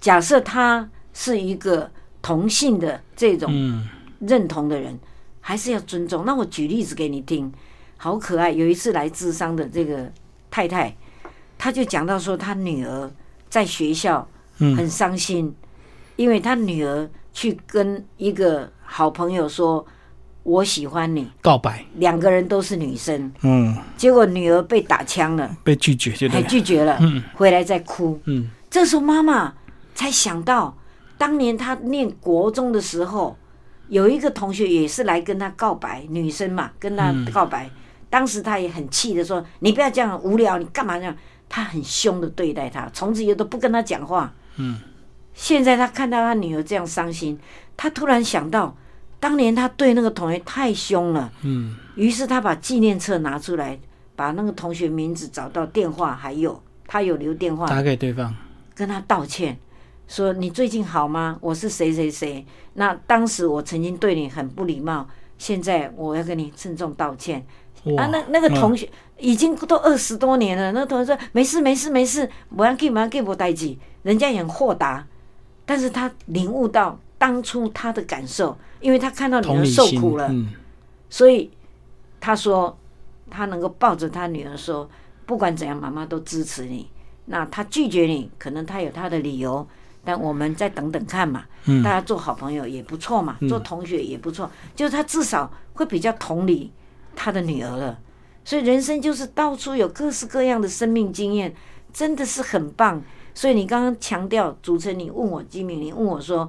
[0.00, 1.90] 假设他是一个
[2.22, 3.82] 同性的这种
[4.20, 4.96] 认同的人，
[5.46, 6.24] 还是要尊重。
[6.24, 7.52] 那我举例子给你听，
[7.96, 8.50] 好可爱。
[8.50, 10.10] 有一次来智商的这个
[10.50, 10.92] 太太，
[11.56, 13.08] 她就讲到说，她女儿
[13.48, 14.26] 在学校
[14.58, 15.54] 很伤心，
[16.16, 19.86] 因为她女儿去跟一个好朋友说
[20.42, 23.32] ：“我喜欢你。”告白，两个人都是女生。
[23.42, 26.98] 嗯，结果女儿被打枪了，被拒绝，就还拒绝了。
[27.00, 28.18] 嗯，回来再哭。
[28.24, 29.54] 嗯，这时候妈妈
[29.94, 30.76] 才想到，
[31.16, 33.38] 当年她念国中的时候，
[33.88, 37.70] 有一个同学也是来跟他告白，女生嘛，跟他告白。
[38.08, 41.14] 当时他也很气的说：“你不要这样无聊，你干嘛这样？”
[41.48, 44.32] 他很凶的对待他，从此以后都不跟他讲话。
[44.56, 44.80] 嗯。
[45.34, 47.38] 现在他看到他女儿这样伤心，
[47.76, 48.76] 他突然想到，
[49.20, 51.30] 当年他对那个同学太凶了。
[51.42, 51.76] 嗯。
[51.94, 53.78] 于是他把纪念册拿出来，
[54.14, 58.34] 把那个同学名字找到电话，还有他有留电话打给对方，
[58.74, 59.58] 跟他道歉，
[60.08, 61.38] 说你最近好吗？
[61.40, 62.44] 我是谁谁谁。
[62.74, 67.44] 那当时我曾经对你很不礼貌，现在我要跟你郑重道歉。
[67.96, 68.88] 啊，那那个同学
[69.18, 75.06] 已经都二十多年了，那个同学说没事没事没事，不要给不要给我代记，人家也很豁达。
[75.64, 80.32] 但是他领悟到当初他的感受，因为他看到女儿受苦了，
[81.10, 81.50] 所以
[82.20, 82.76] 他说
[83.30, 84.88] 他能够抱着他女儿说，
[85.24, 86.88] 不管怎样，妈妈都支持你。
[87.26, 89.66] 那他拒绝你，可能他有他的理由，
[90.06, 91.44] 但我们再等等看嘛。
[91.82, 96.72] 大家做好朋友也不错嘛，做同学也不错，就是他至少会比较同理
[97.16, 97.98] 他的女儿了。
[98.44, 101.52] 所以人生就是到处有各式各样的生命经验，
[101.92, 103.02] 真的是很棒。
[103.34, 106.48] 所以你刚刚强调，主持人，你问我金敏，你问我说，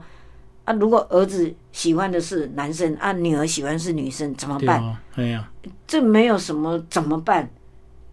[0.64, 4.96] 啊，如果儿子喜欢的是男生，啊，女儿喜欢是女生，怎么办？
[5.16, 5.50] 哎呀，
[5.88, 7.50] 这没有什么怎么办，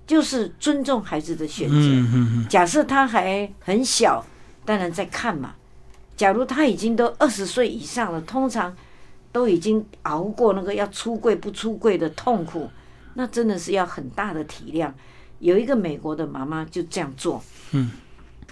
[0.06, 2.48] 就是尊重孩子的选择。
[2.48, 4.24] 假设他还很小，
[4.64, 5.54] 当然在看嘛。
[6.16, 8.76] 假如他已经都二十岁以上了，通常
[9.32, 12.70] 都已经熬过那个要出柜不出柜的痛苦，
[13.14, 14.92] 那真的是要很大的体谅。
[15.40, 17.42] 有一个美国的妈妈就这样做。
[17.72, 17.90] 嗯。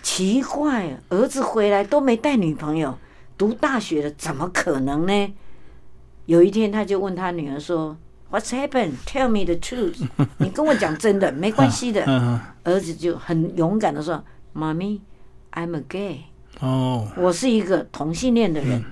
[0.03, 2.99] 奇怪，儿子回来都没带女朋友，
[3.39, 5.35] 读大学了，怎么可能呢？
[6.27, 7.97] 有一天，他就问他女儿说
[8.33, 8.95] ：“What's happened?
[9.07, 10.05] Tell me the truth。
[10.39, 12.05] 你跟我讲真的，没关系的。”
[12.65, 15.01] 儿子就很勇敢的说：“妈咪
[15.53, 16.25] ，I'm a gay。”
[16.61, 18.85] 哦，我是一个同性恋的人。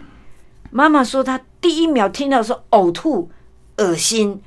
[0.71, 3.31] 妈妈说，她第一秒听到说呕吐、
[3.77, 4.43] 恶心、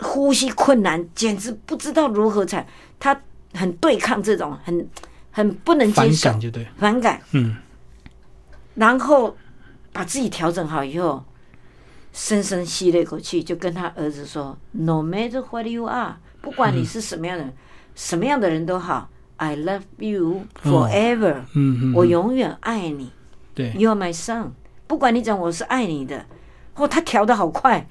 [0.00, 2.66] 呼吸困难，简直不知道如何才。
[2.98, 3.20] 她
[3.54, 4.88] 很对抗这种很。
[5.36, 7.20] 很不能接受，反感就对，反感。
[7.32, 7.56] 嗯，
[8.74, 9.36] 然后
[9.92, 11.22] 把自己调整好以后，
[12.10, 17.52] 深深吸了一口气，就跟他儿子说：“No matter what you are，不管你是什么样的人，
[17.94, 21.36] 什么样的人都好，I love you forever。
[21.54, 23.10] 嗯嗯，我永远爱你。
[23.54, 24.50] 对，You are my son。
[24.86, 26.24] 不管你讲我是爱你的。
[26.74, 27.88] 哦，他调的好快，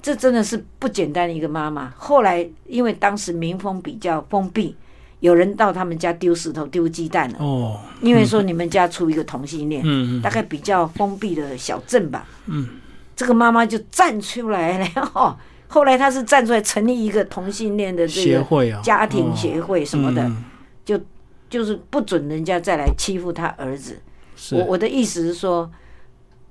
[0.00, 1.92] 这真的是不简单的一个妈妈。
[1.96, 4.76] 后来因为当时民风比较封闭。
[5.20, 7.38] 有人到他们家丢石头、丢鸡蛋了。
[7.38, 12.26] 哦，因为说你们家出一个同性恋，嗯嗯，大概比较封闭的小镇吧。
[12.44, 12.68] 嗯，
[13.16, 14.86] 这个妈妈就站出来了。
[15.14, 15.34] 哦，
[15.66, 20.30] 后来她是站出来成立一个同性恋的这个家庭协会什么的，
[20.84, 21.00] 就
[21.48, 24.00] 就是不准人家再来欺负他儿子。
[24.52, 25.70] 我我的意思是说，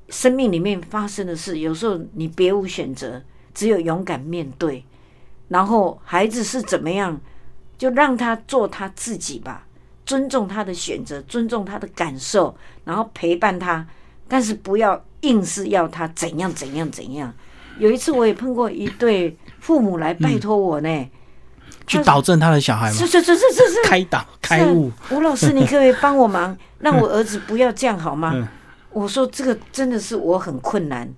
[0.10, 3.22] 生命里面发生的事，有时候你别无选择，
[3.54, 4.84] 只有勇敢面对。
[5.50, 7.20] 然后孩子是怎么样？
[7.78, 9.68] 就让他做他自己吧，
[10.06, 13.86] 尊重他的选择，尊重他的感受，然后陪伴他，
[14.28, 17.34] 但是不要硬是要他怎样怎样怎样。
[17.80, 21.10] 有一次我也碰过一对父母来拜托我呢，
[21.86, 22.94] 去导正他的小孩吗？
[22.98, 24.92] 是是是是是是，开导开悟。
[25.12, 28.50] 吴老师，你可不可以帮我忙， 让我儿子不要这样好吗？
[28.92, 31.12] 我说这个真的是我很困难，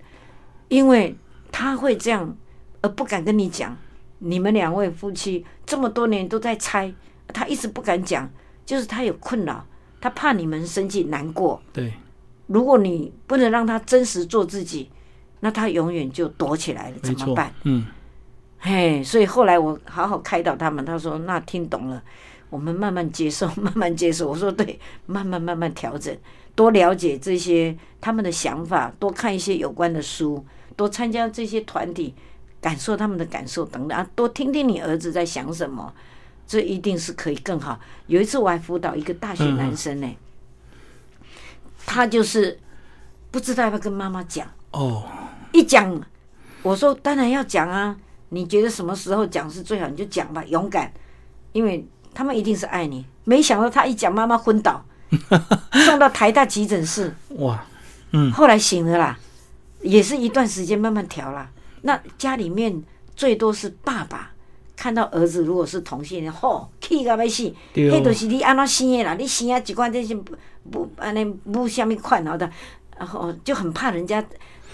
[0.69, 1.15] 因为
[1.51, 2.35] 他会这样，
[2.81, 3.75] 而不敢跟你讲。
[4.19, 6.91] 你们两位夫妻这么多年都在猜，
[7.33, 8.27] 他一直不敢讲，
[8.65, 9.63] 就是他有困扰，
[9.99, 11.61] 他怕你们生气难过。
[11.73, 11.93] 对，
[12.47, 14.89] 如果你不能让他真实做自己，
[15.41, 17.53] 那他永远就躲起来了，怎么办？
[17.63, 17.85] 嗯，
[18.65, 22.01] 嘿，所以后来我好好开导他们，他说那听懂了，
[22.49, 24.27] 我们慢慢接受， 慢慢接受。
[24.27, 26.17] 我说对，慢慢慢慢调整，
[26.55, 30.43] 多了解这些他们的想法，多看一些有关的书，
[30.75, 32.15] 多参加这些团体。
[32.61, 35.93] 感受他们的感受等等啊，多听听你儿子在想什么，
[36.47, 37.79] 这一定是可以更好。
[38.07, 40.09] 有一次我还辅导一个大学男生呢，
[41.85, 42.59] 他就是
[43.29, 45.03] 不知道要不要跟妈妈讲哦，
[45.51, 46.01] 一讲
[46.63, 47.95] 我说当然要讲啊，
[48.29, 50.91] 你觉得什么时候讲是最好，你就讲吧，勇敢，
[51.51, 53.05] 因为他们一定是爱你。
[53.23, 54.85] 没想到他一讲，妈妈昏倒，
[55.85, 57.13] 送到台大急诊室。
[57.37, 57.63] 哇，
[58.11, 59.17] 嗯，后来醒了啦，
[59.81, 61.49] 也是一段时间慢慢调啦。
[61.81, 62.83] 那家里面
[63.15, 64.31] 最多是爸爸
[64.75, 69.13] 看到儿子如果是同性恋，吼气个要死，迄都是你安怎生的啦？
[69.15, 70.35] 你生啊一款这些不
[70.69, 72.49] 不安尼不什么款好的，
[72.97, 74.23] 然后就很怕人家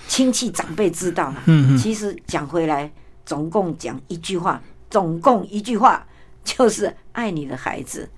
[0.08, 1.41] 亲戚长辈知道嘛。
[1.45, 1.78] 嗯嗯。
[1.78, 2.91] 其实讲回来，
[3.26, 6.05] 总共讲一句话，总共一句话，
[6.43, 8.09] 就是爱你的孩子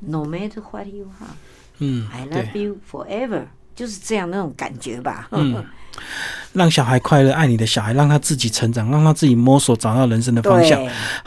[0.00, 1.34] ，No matter what you have，
[1.78, 3.44] 嗯，I love you forever，
[3.74, 5.28] 就是这样那种感觉吧。
[5.32, 5.64] 嗯。
[6.52, 10.80] 让小孩快乐，爱你的小孩，让他自己成长，让他自己摸索，找到人生的方向。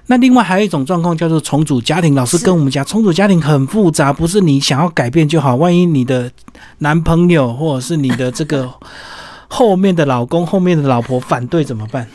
[0.08, 2.16] 那另外还有一种状况叫做重组家庭。
[2.16, 5.56] 老师跟我们讲，重组家庭很复杂，不是你想要改变就好。
[5.58, 6.32] 万一你的
[6.80, 8.74] 男朋友或者是你的这个
[9.48, 12.08] 后面的老公、后面的老婆反对怎么办？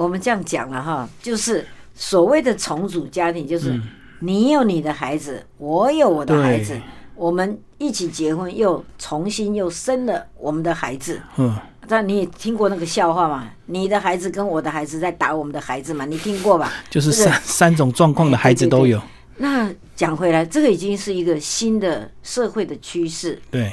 [0.00, 3.78] 我们这样讲了哈，就是所谓的重组家庭，就是
[4.20, 6.80] 你有你的孩子，我有我的孩子，
[7.14, 11.20] 我们一起结婚，又重新又生了我们的孩子。
[11.36, 11.54] 嗯。
[11.86, 13.50] 但你也听过那个笑话吗？
[13.66, 16.06] 你的孩子跟我的孩子在打我们的孩子嘛？
[16.06, 16.72] 你听过吧？
[16.88, 18.98] 就是三三种状况的孩子都有。
[19.36, 23.38] 那讲回来，这个已经是一个新的社会的趋势。
[23.50, 23.70] 对。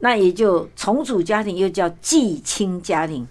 [0.00, 3.24] 那也就重组家庭又叫继亲家庭，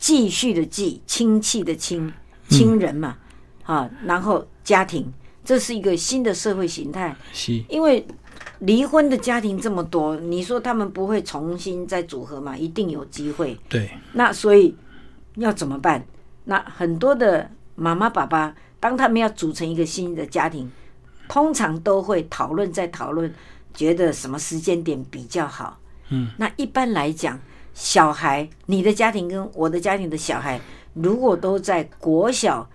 [0.00, 2.12] 继续的继，亲戚的亲，
[2.48, 3.16] 亲人嘛，
[3.62, 5.06] 啊，然后家庭，
[5.44, 7.14] 这是一个新的社会形态。
[7.32, 7.62] 是。
[7.68, 8.04] 因为。
[8.60, 12.54] 离婚的家庭这么多，你说他们不会重新再组合嘛？
[12.54, 13.58] 一定有机会。
[13.70, 13.90] 对。
[14.12, 14.76] 那所以
[15.36, 16.04] 要怎么办？
[16.44, 20.70] 那很多的妈妈爸爸，当他们要组成一个新的家庭，
[21.26, 23.32] 通常都会讨论再讨论，
[23.72, 25.78] 觉得什么时间点比较好。
[26.10, 26.28] 嗯。
[26.36, 27.40] 那一般来讲，
[27.74, 30.60] 小孩，你的家庭跟我的家庭的小孩，
[30.94, 32.68] 如果都在国小。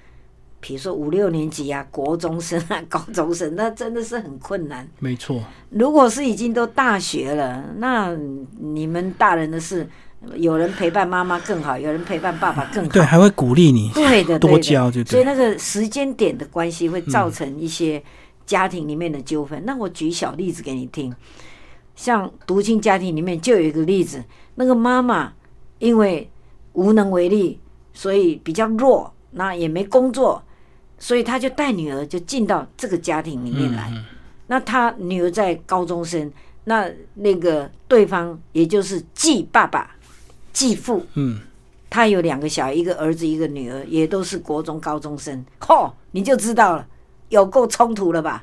[0.62, 4.90] 比如说五六年级啊，国中生啊，高中生，那真的是很困难。
[4.98, 5.40] 没错。
[5.70, 8.18] 如果是已经都大学了，那
[8.60, 9.88] 你们大人的事，
[10.34, 12.90] 有人陪伴妈妈更好，有人陪伴爸爸更好。
[12.90, 13.92] 对，还会鼓励你。
[13.94, 15.12] 对的，多教就对。
[15.12, 18.02] 所以那个时间点的关系会造成一些
[18.48, 19.62] 家庭里面的纠纷。
[19.68, 21.14] 那我举小例子给你听，
[21.96, 24.24] 像独亲家庭里面就有一个例子，
[24.56, 25.34] 那个妈妈
[25.80, 26.30] 因为
[26.74, 27.60] 无能为力，
[27.94, 30.42] 所以比较弱，那也没工作。
[30.98, 33.92] 所以他就带女儿就进到这个家庭里面来，
[34.48, 36.32] 那他女儿在高中生，
[36.64, 39.94] 那那个对方也就是继爸爸、
[40.54, 41.42] 继父，嗯，
[41.90, 46.88] 他有两个小孩，一个儿子一个女儿，也都是国中高中生，嚯，你就知道了，
[47.28, 48.42] 有够冲突了吧？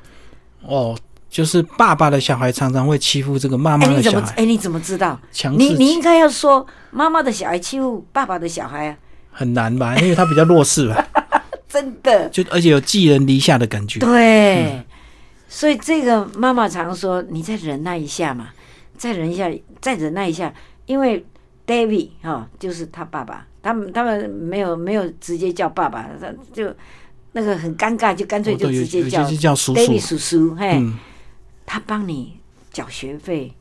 [0.61, 0.95] 哦，
[1.33, 5.19] 就是爸爸的小孩常常会欺负这个妈妈的小孩，哎，你怎么知道？
[5.57, 8.95] 你你应该要说妈妈的小孩欺负爸爸的小孩啊？
[9.31, 9.97] 很难吧？
[9.97, 11.07] 因为他比较弱势吧。
[11.67, 13.99] 真的，就而且有寄人篱下的感觉。
[13.99, 14.85] 对，
[15.49, 18.49] 所以这个妈妈常说：“你再忍耐一下嘛，
[18.95, 20.53] 再忍一下，再忍耐一下。”
[20.85, 21.25] 因为
[21.65, 26.07] David 哈，就是他爸爸，他们他们没有没有直接叫爸爸，
[26.53, 26.71] 就
[27.31, 29.81] 那个很尴尬，就干脆就直接叫叫叔叔。
[29.81, 30.79] David 叔叔，嘿，
[31.65, 32.39] 他帮你
[32.71, 33.53] 缴学费，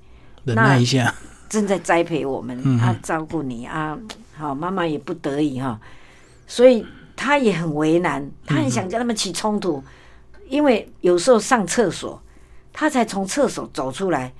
[0.44, 1.14] 忍耐一下，
[1.48, 3.98] 正在栽培我们，他照顾你啊，
[4.36, 5.80] 好，妈妈也不得已哈，
[6.46, 6.84] 所以。
[7.14, 9.84] 他也很为难，他很想跟他们起冲突，
[10.48, 12.20] 因为有时候上厕所，
[12.72, 14.32] 他才从厕所走出来，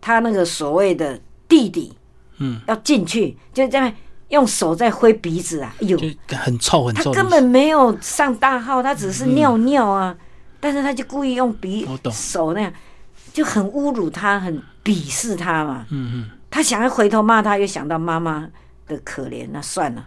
[0.00, 1.92] 他那个所谓的弟弟，
[2.36, 3.92] 嗯，要进去，就这样
[4.28, 5.98] 用手在挥鼻子啊，有
[6.28, 10.16] 很臭很臭，他根本没有上大号，他只是尿尿啊，
[10.60, 12.72] 但是他就故意用鼻手那样，
[13.38, 18.48] 就很侮辱他，很鄙视他嘛，嗯嗯，他想要回头骂他，又想到妈妈
[18.86, 20.04] 的可怜，那算了，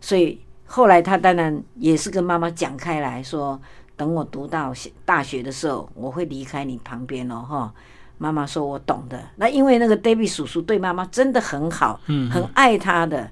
[0.00, 0.40] 所以。
[0.72, 3.60] 后来他当然也是跟妈妈讲开来说，
[3.96, 4.72] 等我读到
[5.04, 7.74] 大学的时候，我会离开你旁边哦，哈。
[8.18, 13.28] 妈妈说：“我懂的。”那因为那个 David 叔叔对妈妈真的很好，嗯，很爱他的，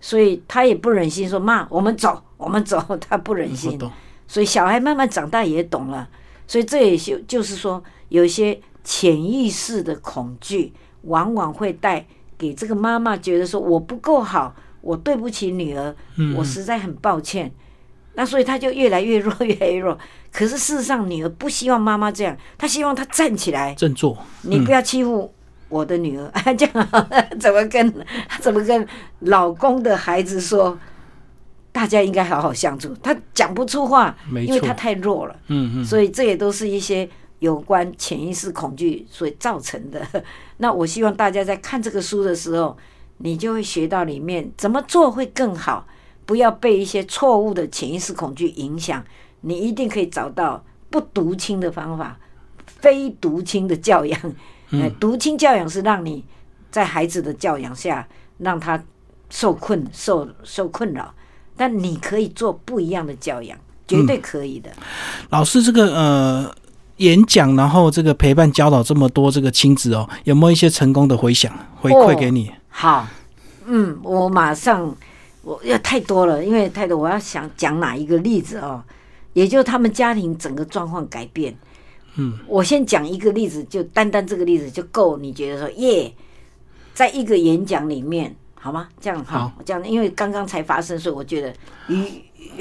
[0.00, 3.78] 所以他也不忍心说：“妈，我们走，我们走。”他不忍心。
[4.26, 6.08] 所以小孩慢慢长大也懂了，
[6.46, 10.72] 所以这也就就是说，有些潜意识的恐惧，
[11.02, 12.06] 往往会带
[12.38, 15.94] 给这个妈妈觉得说：“我不够好。”我对不起女儿，
[16.34, 17.52] 我实在很抱歉。
[18.14, 19.98] 那所以她就越来越弱，越来越弱。
[20.32, 24.16] 可是事实上，女儿不希望妈妈这样，她希望她站起来，振作。
[24.40, 25.30] 你不要欺负
[25.68, 26.88] 我的女儿， 这样
[27.38, 28.06] 怎么跟
[28.40, 30.78] 怎么跟老公的孩子说？
[31.72, 32.94] 大家应该好好相处。
[33.02, 35.36] 她讲不出话，因为她太弱了。
[35.48, 35.84] 嗯嗯。
[35.84, 37.06] 所以这也都是一些
[37.40, 40.00] 有关潜意识恐惧所造成的。
[40.56, 42.74] 那我希望大家在看这个书的时候。
[43.22, 45.86] 你就会学到里面怎么做会更好，
[46.24, 49.04] 不要被一些错误的潜意识恐惧影响。
[49.42, 52.18] 你一定可以找到不读亲的方法，
[52.64, 54.18] 非独亲的教养。
[54.70, 56.24] 嗯， 独亲教养是让你
[56.70, 58.82] 在孩子的教养下让他
[59.28, 61.14] 受困、受受困扰，
[61.58, 64.70] 但你可以做不一样的教养，绝对可以的。
[65.28, 66.54] 老师，这个呃。
[67.00, 72.50] 演讲，然后这个陪伴教导这么多这个亲子哦，有没有一些成功的回响回馈给你？
[72.68, 73.06] 好，
[73.66, 74.94] 嗯，我马上
[75.42, 78.82] 我要太多了，因为太多，我要想讲哪一个例子哦，
[79.32, 81.56] 也就他们家庭整个状况改变。
[82.16, 85.16] 嗯，我先讲一个例子，就单单这个例子就够。
[85.16, 86.12] 你觉得说耶，
[86.92, 88.88] 在一个演讲里面，好吗？
[89.00, 91.54] 这样好，这样，因为刚刚才发生，所以我觉得
[91.88, 92.04] 与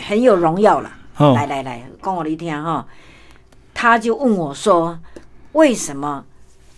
[0.07, 0.93] 很有荣耀了。
[1.35, 2.87] 来来来，跟我一天哈，
[3.82, 4.99] 他就问我说，
[5.53, 6.25] 为什么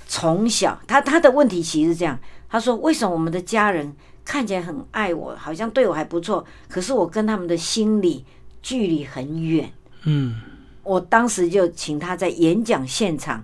[0.06, 3.92] 从小他他的问题其实是这样，他说为什么我们的家人
[4.24, 8.24] 看起来很爱我，好像对我还不错，可是我跟他们的心理
[8.62, 9.74] 距离很远。
[10.04, 10.40] 嗯。
[10.84, 13.44] 我当时就请他在演讲现场，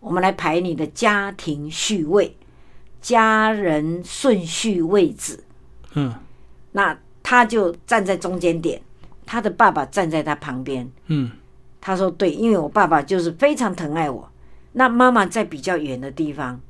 [0.00, 2.36] 我们来排你的家庭序位、
[3.00, 5.42] 家人顺序位置。
[5.94, 6.12] 嗯，
[6.72, 8.82] 那他就站在中间点，
[9.24, 10.90] 他的爸爸站在他旁边。
[11.06, 11.30] 嗯，
[11.80, 14.28] 他说：“对，因为我爸爸就是非常疼爱我。
[14.72, 16.60] 那妈妈在比较远的地方，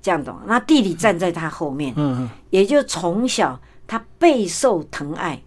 [0.00, 0.36] 这样懂？
[0.46, 1.92] 那弟弟站在他后面。
[1.96, 5.42] 嗯嗯，也就从小他备受疼爱。”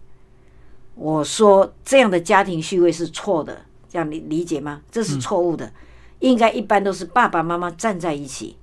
[0.96, 4.80] 我说这样的家庭序位是错的，这样理理解吗？
[4.92, 5.74] 这是错误的，
[6.20, 8.56] 应该一般都是爸爸妈妈站在一起，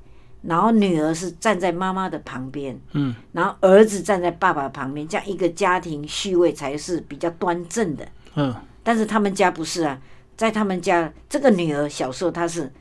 [0.43, 8.07] 然后女儿是站在妈妈的旁边，嗯，然后儿子站在爸爸旁边，这样一个家庭序位才是比较端正的。
[8.37, 10.01] 嗯，但是他们家不是啊，
[10.37, 12.73] 在他们家这个女儿小时候她是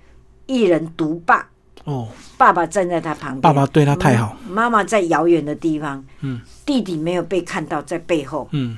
[0.45, 1.47] 一人独霸，
[1.83, 8.77] 哦，爸爸站在她旁边，爸爸对她太好，妈妈在遥远的地方，嗯，弟弟没有被看到在背后，嗯。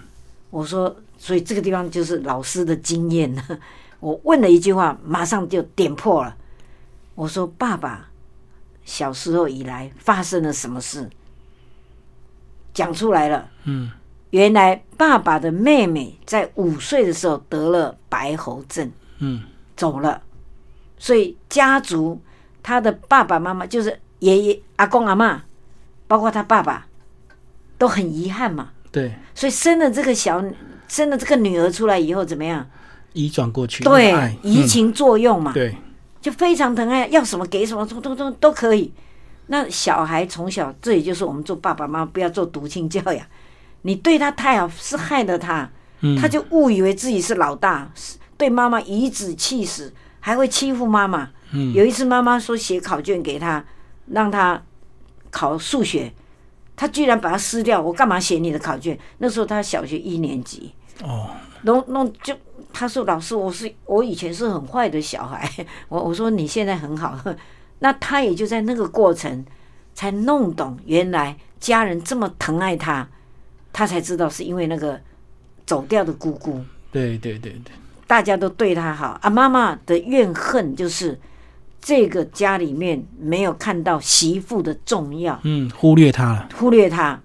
[0.50, 3.42] 我说，所以这个地方就是老师的经验了。
[4.02, 6.36] 我问了一句话，马上就点破了。
[7.16, 8.10] 我说：“爸爸
[8.84, 11.10] 小时候以来发生了什么事？”
[12.74, 13.50] 讲出来了。
[13.64, 13.90] 嗯，
[14.32, 18.92] 原来爸爸的妹妹在五岁的时候得了白喉症。
[19.20, 19.44] 嗯，
[19.78, 20.22] 走了。
[20.98, 22.20] 所以家族
[22.62, 25.44] 他的爸爸妈妈就是爷爷、阿公、阿妈，
[26.08, 26.88] 包括他爸爸，
[27.78, 28.70] 都很遗憾嘛。
[28.92, 30.44] 对，所以生了这个小，
[30.88, 32.68] 生了这个女儿出来以后怎么样？
[33.14, 35.76] 移转过去，对，移情作用嘛，对，
[36.22, 38.94] 就非常疼爱，要什么给什么，都都都都可以。
[39.48, 43.26] 那小孩从小，这也就是我们做爸爸妈妈不要做独亲教养，
[43.84, 45.70] 你对他太好是害了他，
[46.20, 47.92] 他就误以为自己是老大，
[48.38, 51.30] 对妈妈颐指气使，还会欺负妈妈。
[51.74, 53.64] 有一次妈妈说写考卷给他，
[54.08, 54.62] 让他
[55.30, 56.14] 考数学。
[56.74, 58.98] 他居然把它撕掉，我干嘛写你的考卷？
[59.20, 60.74] 那时候他小学一年级，
[61.04, 61.30] 哦，
[61.62, 62.34] 弄弄就
[62.74, 65.48] 他说老师，我是我以前是很坏的小孩，
[65.90, 67.16] 我我说你现在很好，
[67.80, 69.46] 那他也就在那个过程
[69.94, 73.08] 才弄懂，原来家人这么疼爱他，
[73.74, 75.00] 他才知道是因为那个
[75.66, 76.60] 走掉的姑姑，
[76.92, 77.72] 对对对对，
[78.08, 81.20] 大家都对他好啊，妈妈的怨恨就是。
[81.84, 87.20] 这个家里面没有看到媳妇的重要，嗯，忽略她了，忽略她，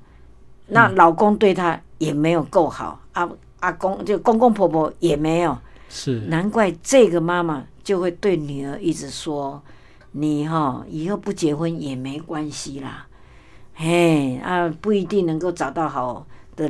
[0.68, 3.28] 那老公对她也没有够好，啊
[3.60, 5.58] 阿公就公公婆婆也没有，
[5.90, 6.20] 是。
[6.28, 9.62] 难怪这个妈妈就会对女儿一直说
[10.12, 13.06] ：“你哈以后不结婚也没关系啦，
[13.74, 16.26] 嘿啊不一定能够找到好。”
[16.56, 16.68] 的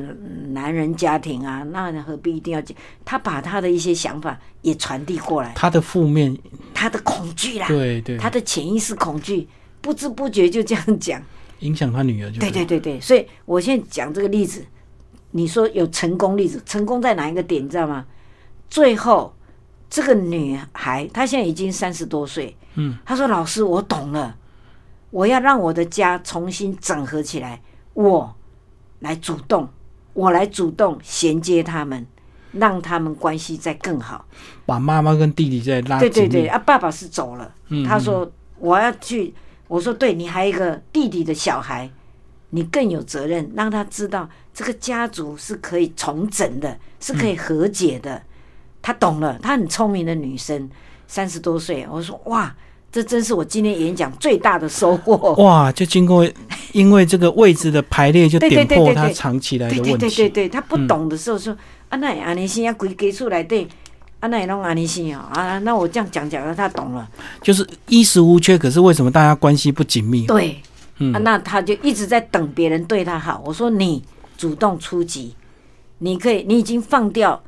[0.51, 2.77] 男人家庭啊，那何必一定要讲？
[3.05, 6.37] 他把他的一些想法也传递过来，他的负面，
[6.75, 9.49] 他的恐惧啦，对对，他的潜意识恐惧，
[9.81, 11.23] 不知不觉就这样讲，
[11.61, 12.41] 影响他女儿就。
[12.41, 14.67] 对对对对，所以我现在讲这个例子，
[15.31, 18.05] 你说有成功例子，成功在哪一个点，你知道吗？
[18.69, 19.33] 最后
[19.89, 24.37] 这个女孩她现在已经三十多岁，嗯，她说：“老师，我懂了，
[25.11, 27.63] 我要让我的家重新整合起来，
[27.95, 28.36] 我
[29.01, 29.69] 来主动。”
[30.17, 32.07] 我来主动衔接他们，
[32.53, 34.25] 让他们关系再更好。
[34.65, 37.55] 把妈妈跟弟弟再拉对对对啊，爸爸是走了。
[37.87, 39.35] 他说我要去。
[39.69, 41.91] 我说对，你还有一个弟弟的小孩，
[42.49, 48.23] 你更有责任让他知道这个家族是可以重整的，是可以和解的。
[48.81, 50.71] 他懂了，她很聪明的女生，
[51.07, 51.87] 三十多岁。
[51.91, 52.57] 我说哇。
[52.97, 55.71] 这真是我今天演讲最大的收获 哇！
[55.71, 56.27] 就经过
[56.73, 59.91] 因为这个位置的排列，就点破他藏起来的问题。
[59.91, 61.55] 对对对对，他不懂的时候说
[61.91, 63.69] ：“啊，那安尼心啊，归给出来对，
[64.21, 67.07] 啊，那也弄安尼心哦啊！”那我这样讲讲了，他懂了。
[67.43, 70.27] 就是衣食无缺，可是为什么大家关系不紧密？
[70.27, 70.57] 对，
[70.97, 73.43] 嗯，那他就一直在等别人对他好。
[73.45, 74.03] 我说你
[74.39, 75.35] 主动出击，
[75.99, 77.43] 你可以，你已经放掉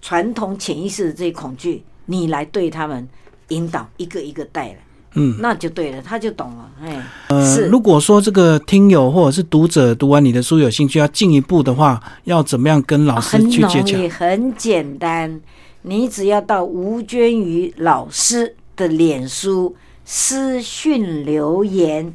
[0.00, 3.06] 传统潜意识的这些恐惧，你来对他们。
[3.48, 4.74] 引导一个一个带了，
[5.14, 14.08] 嗯，那就对了，他就懂了，哎，呃，如果说这个听友或者是读者读完你的书有兴趣要进一步的话，要怎么样跟老师去接洽？
[14.08, 15.40] 很简单，
[15.82, 19.74] 你只要到吴娟瑜老师的脸书
[20.04, 22.14] 私讯留言，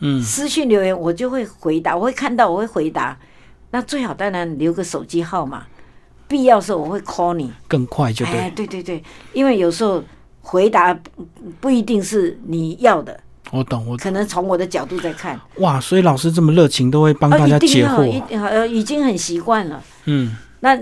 [0.00, 3.16] 嗯，私讯留言我就会回答，我会看到，我会回答。
[3.70, 5.64] 那最好当然留个手机号码，
[6.28, 8.34] 必要时候我会 call 你，更快就对。
[8.38, 10.00] 哎，对对对，因为有时候
[10.44, 10.96] 回答
[11.58, 13.18] 不一定是你要的。
[13.50, 15.40] 我懂，我可能从我的角度在看。
[15.56, 19.82] 哇，所以老师这么热情，都会帮大家解惑，已经很习惯了。
[20.06, 20.78] 嗯，那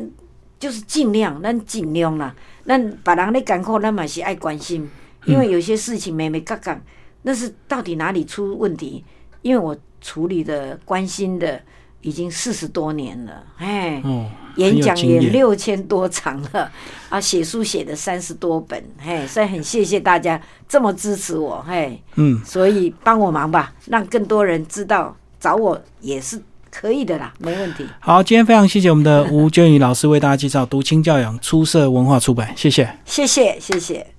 [0.58, 2.34] 就是尽量，那尽量啦。
[2.64, 4.88] 那把人的感受，那嘛是爱关心，
[5.26, 6.80] 因为有些事情没没嘎嘎，
[7.22, 9.04] 那是到底哪里出问题？
[9.42, 11.60] 因为我处理的、关心的
[12.00, 14.02] 已经四十多年了，哎，
[14.56, 16.70] 演讲也六千多场了，
[17.08, 26.40] 啊，写书写的三十多本，嘿，所以很谢谢大家这么支持我，嘿，嗯，所以帮我忙吧，让更多人知道找我也是。
[26.74, 27.86] 可以的啦，没问题。
[28.00, 34.14] 好，今天非常谢谢我们的吴娟宇老师为大家介绍《读经教养出色文化出版》，谢谢，谢谢，谢谢。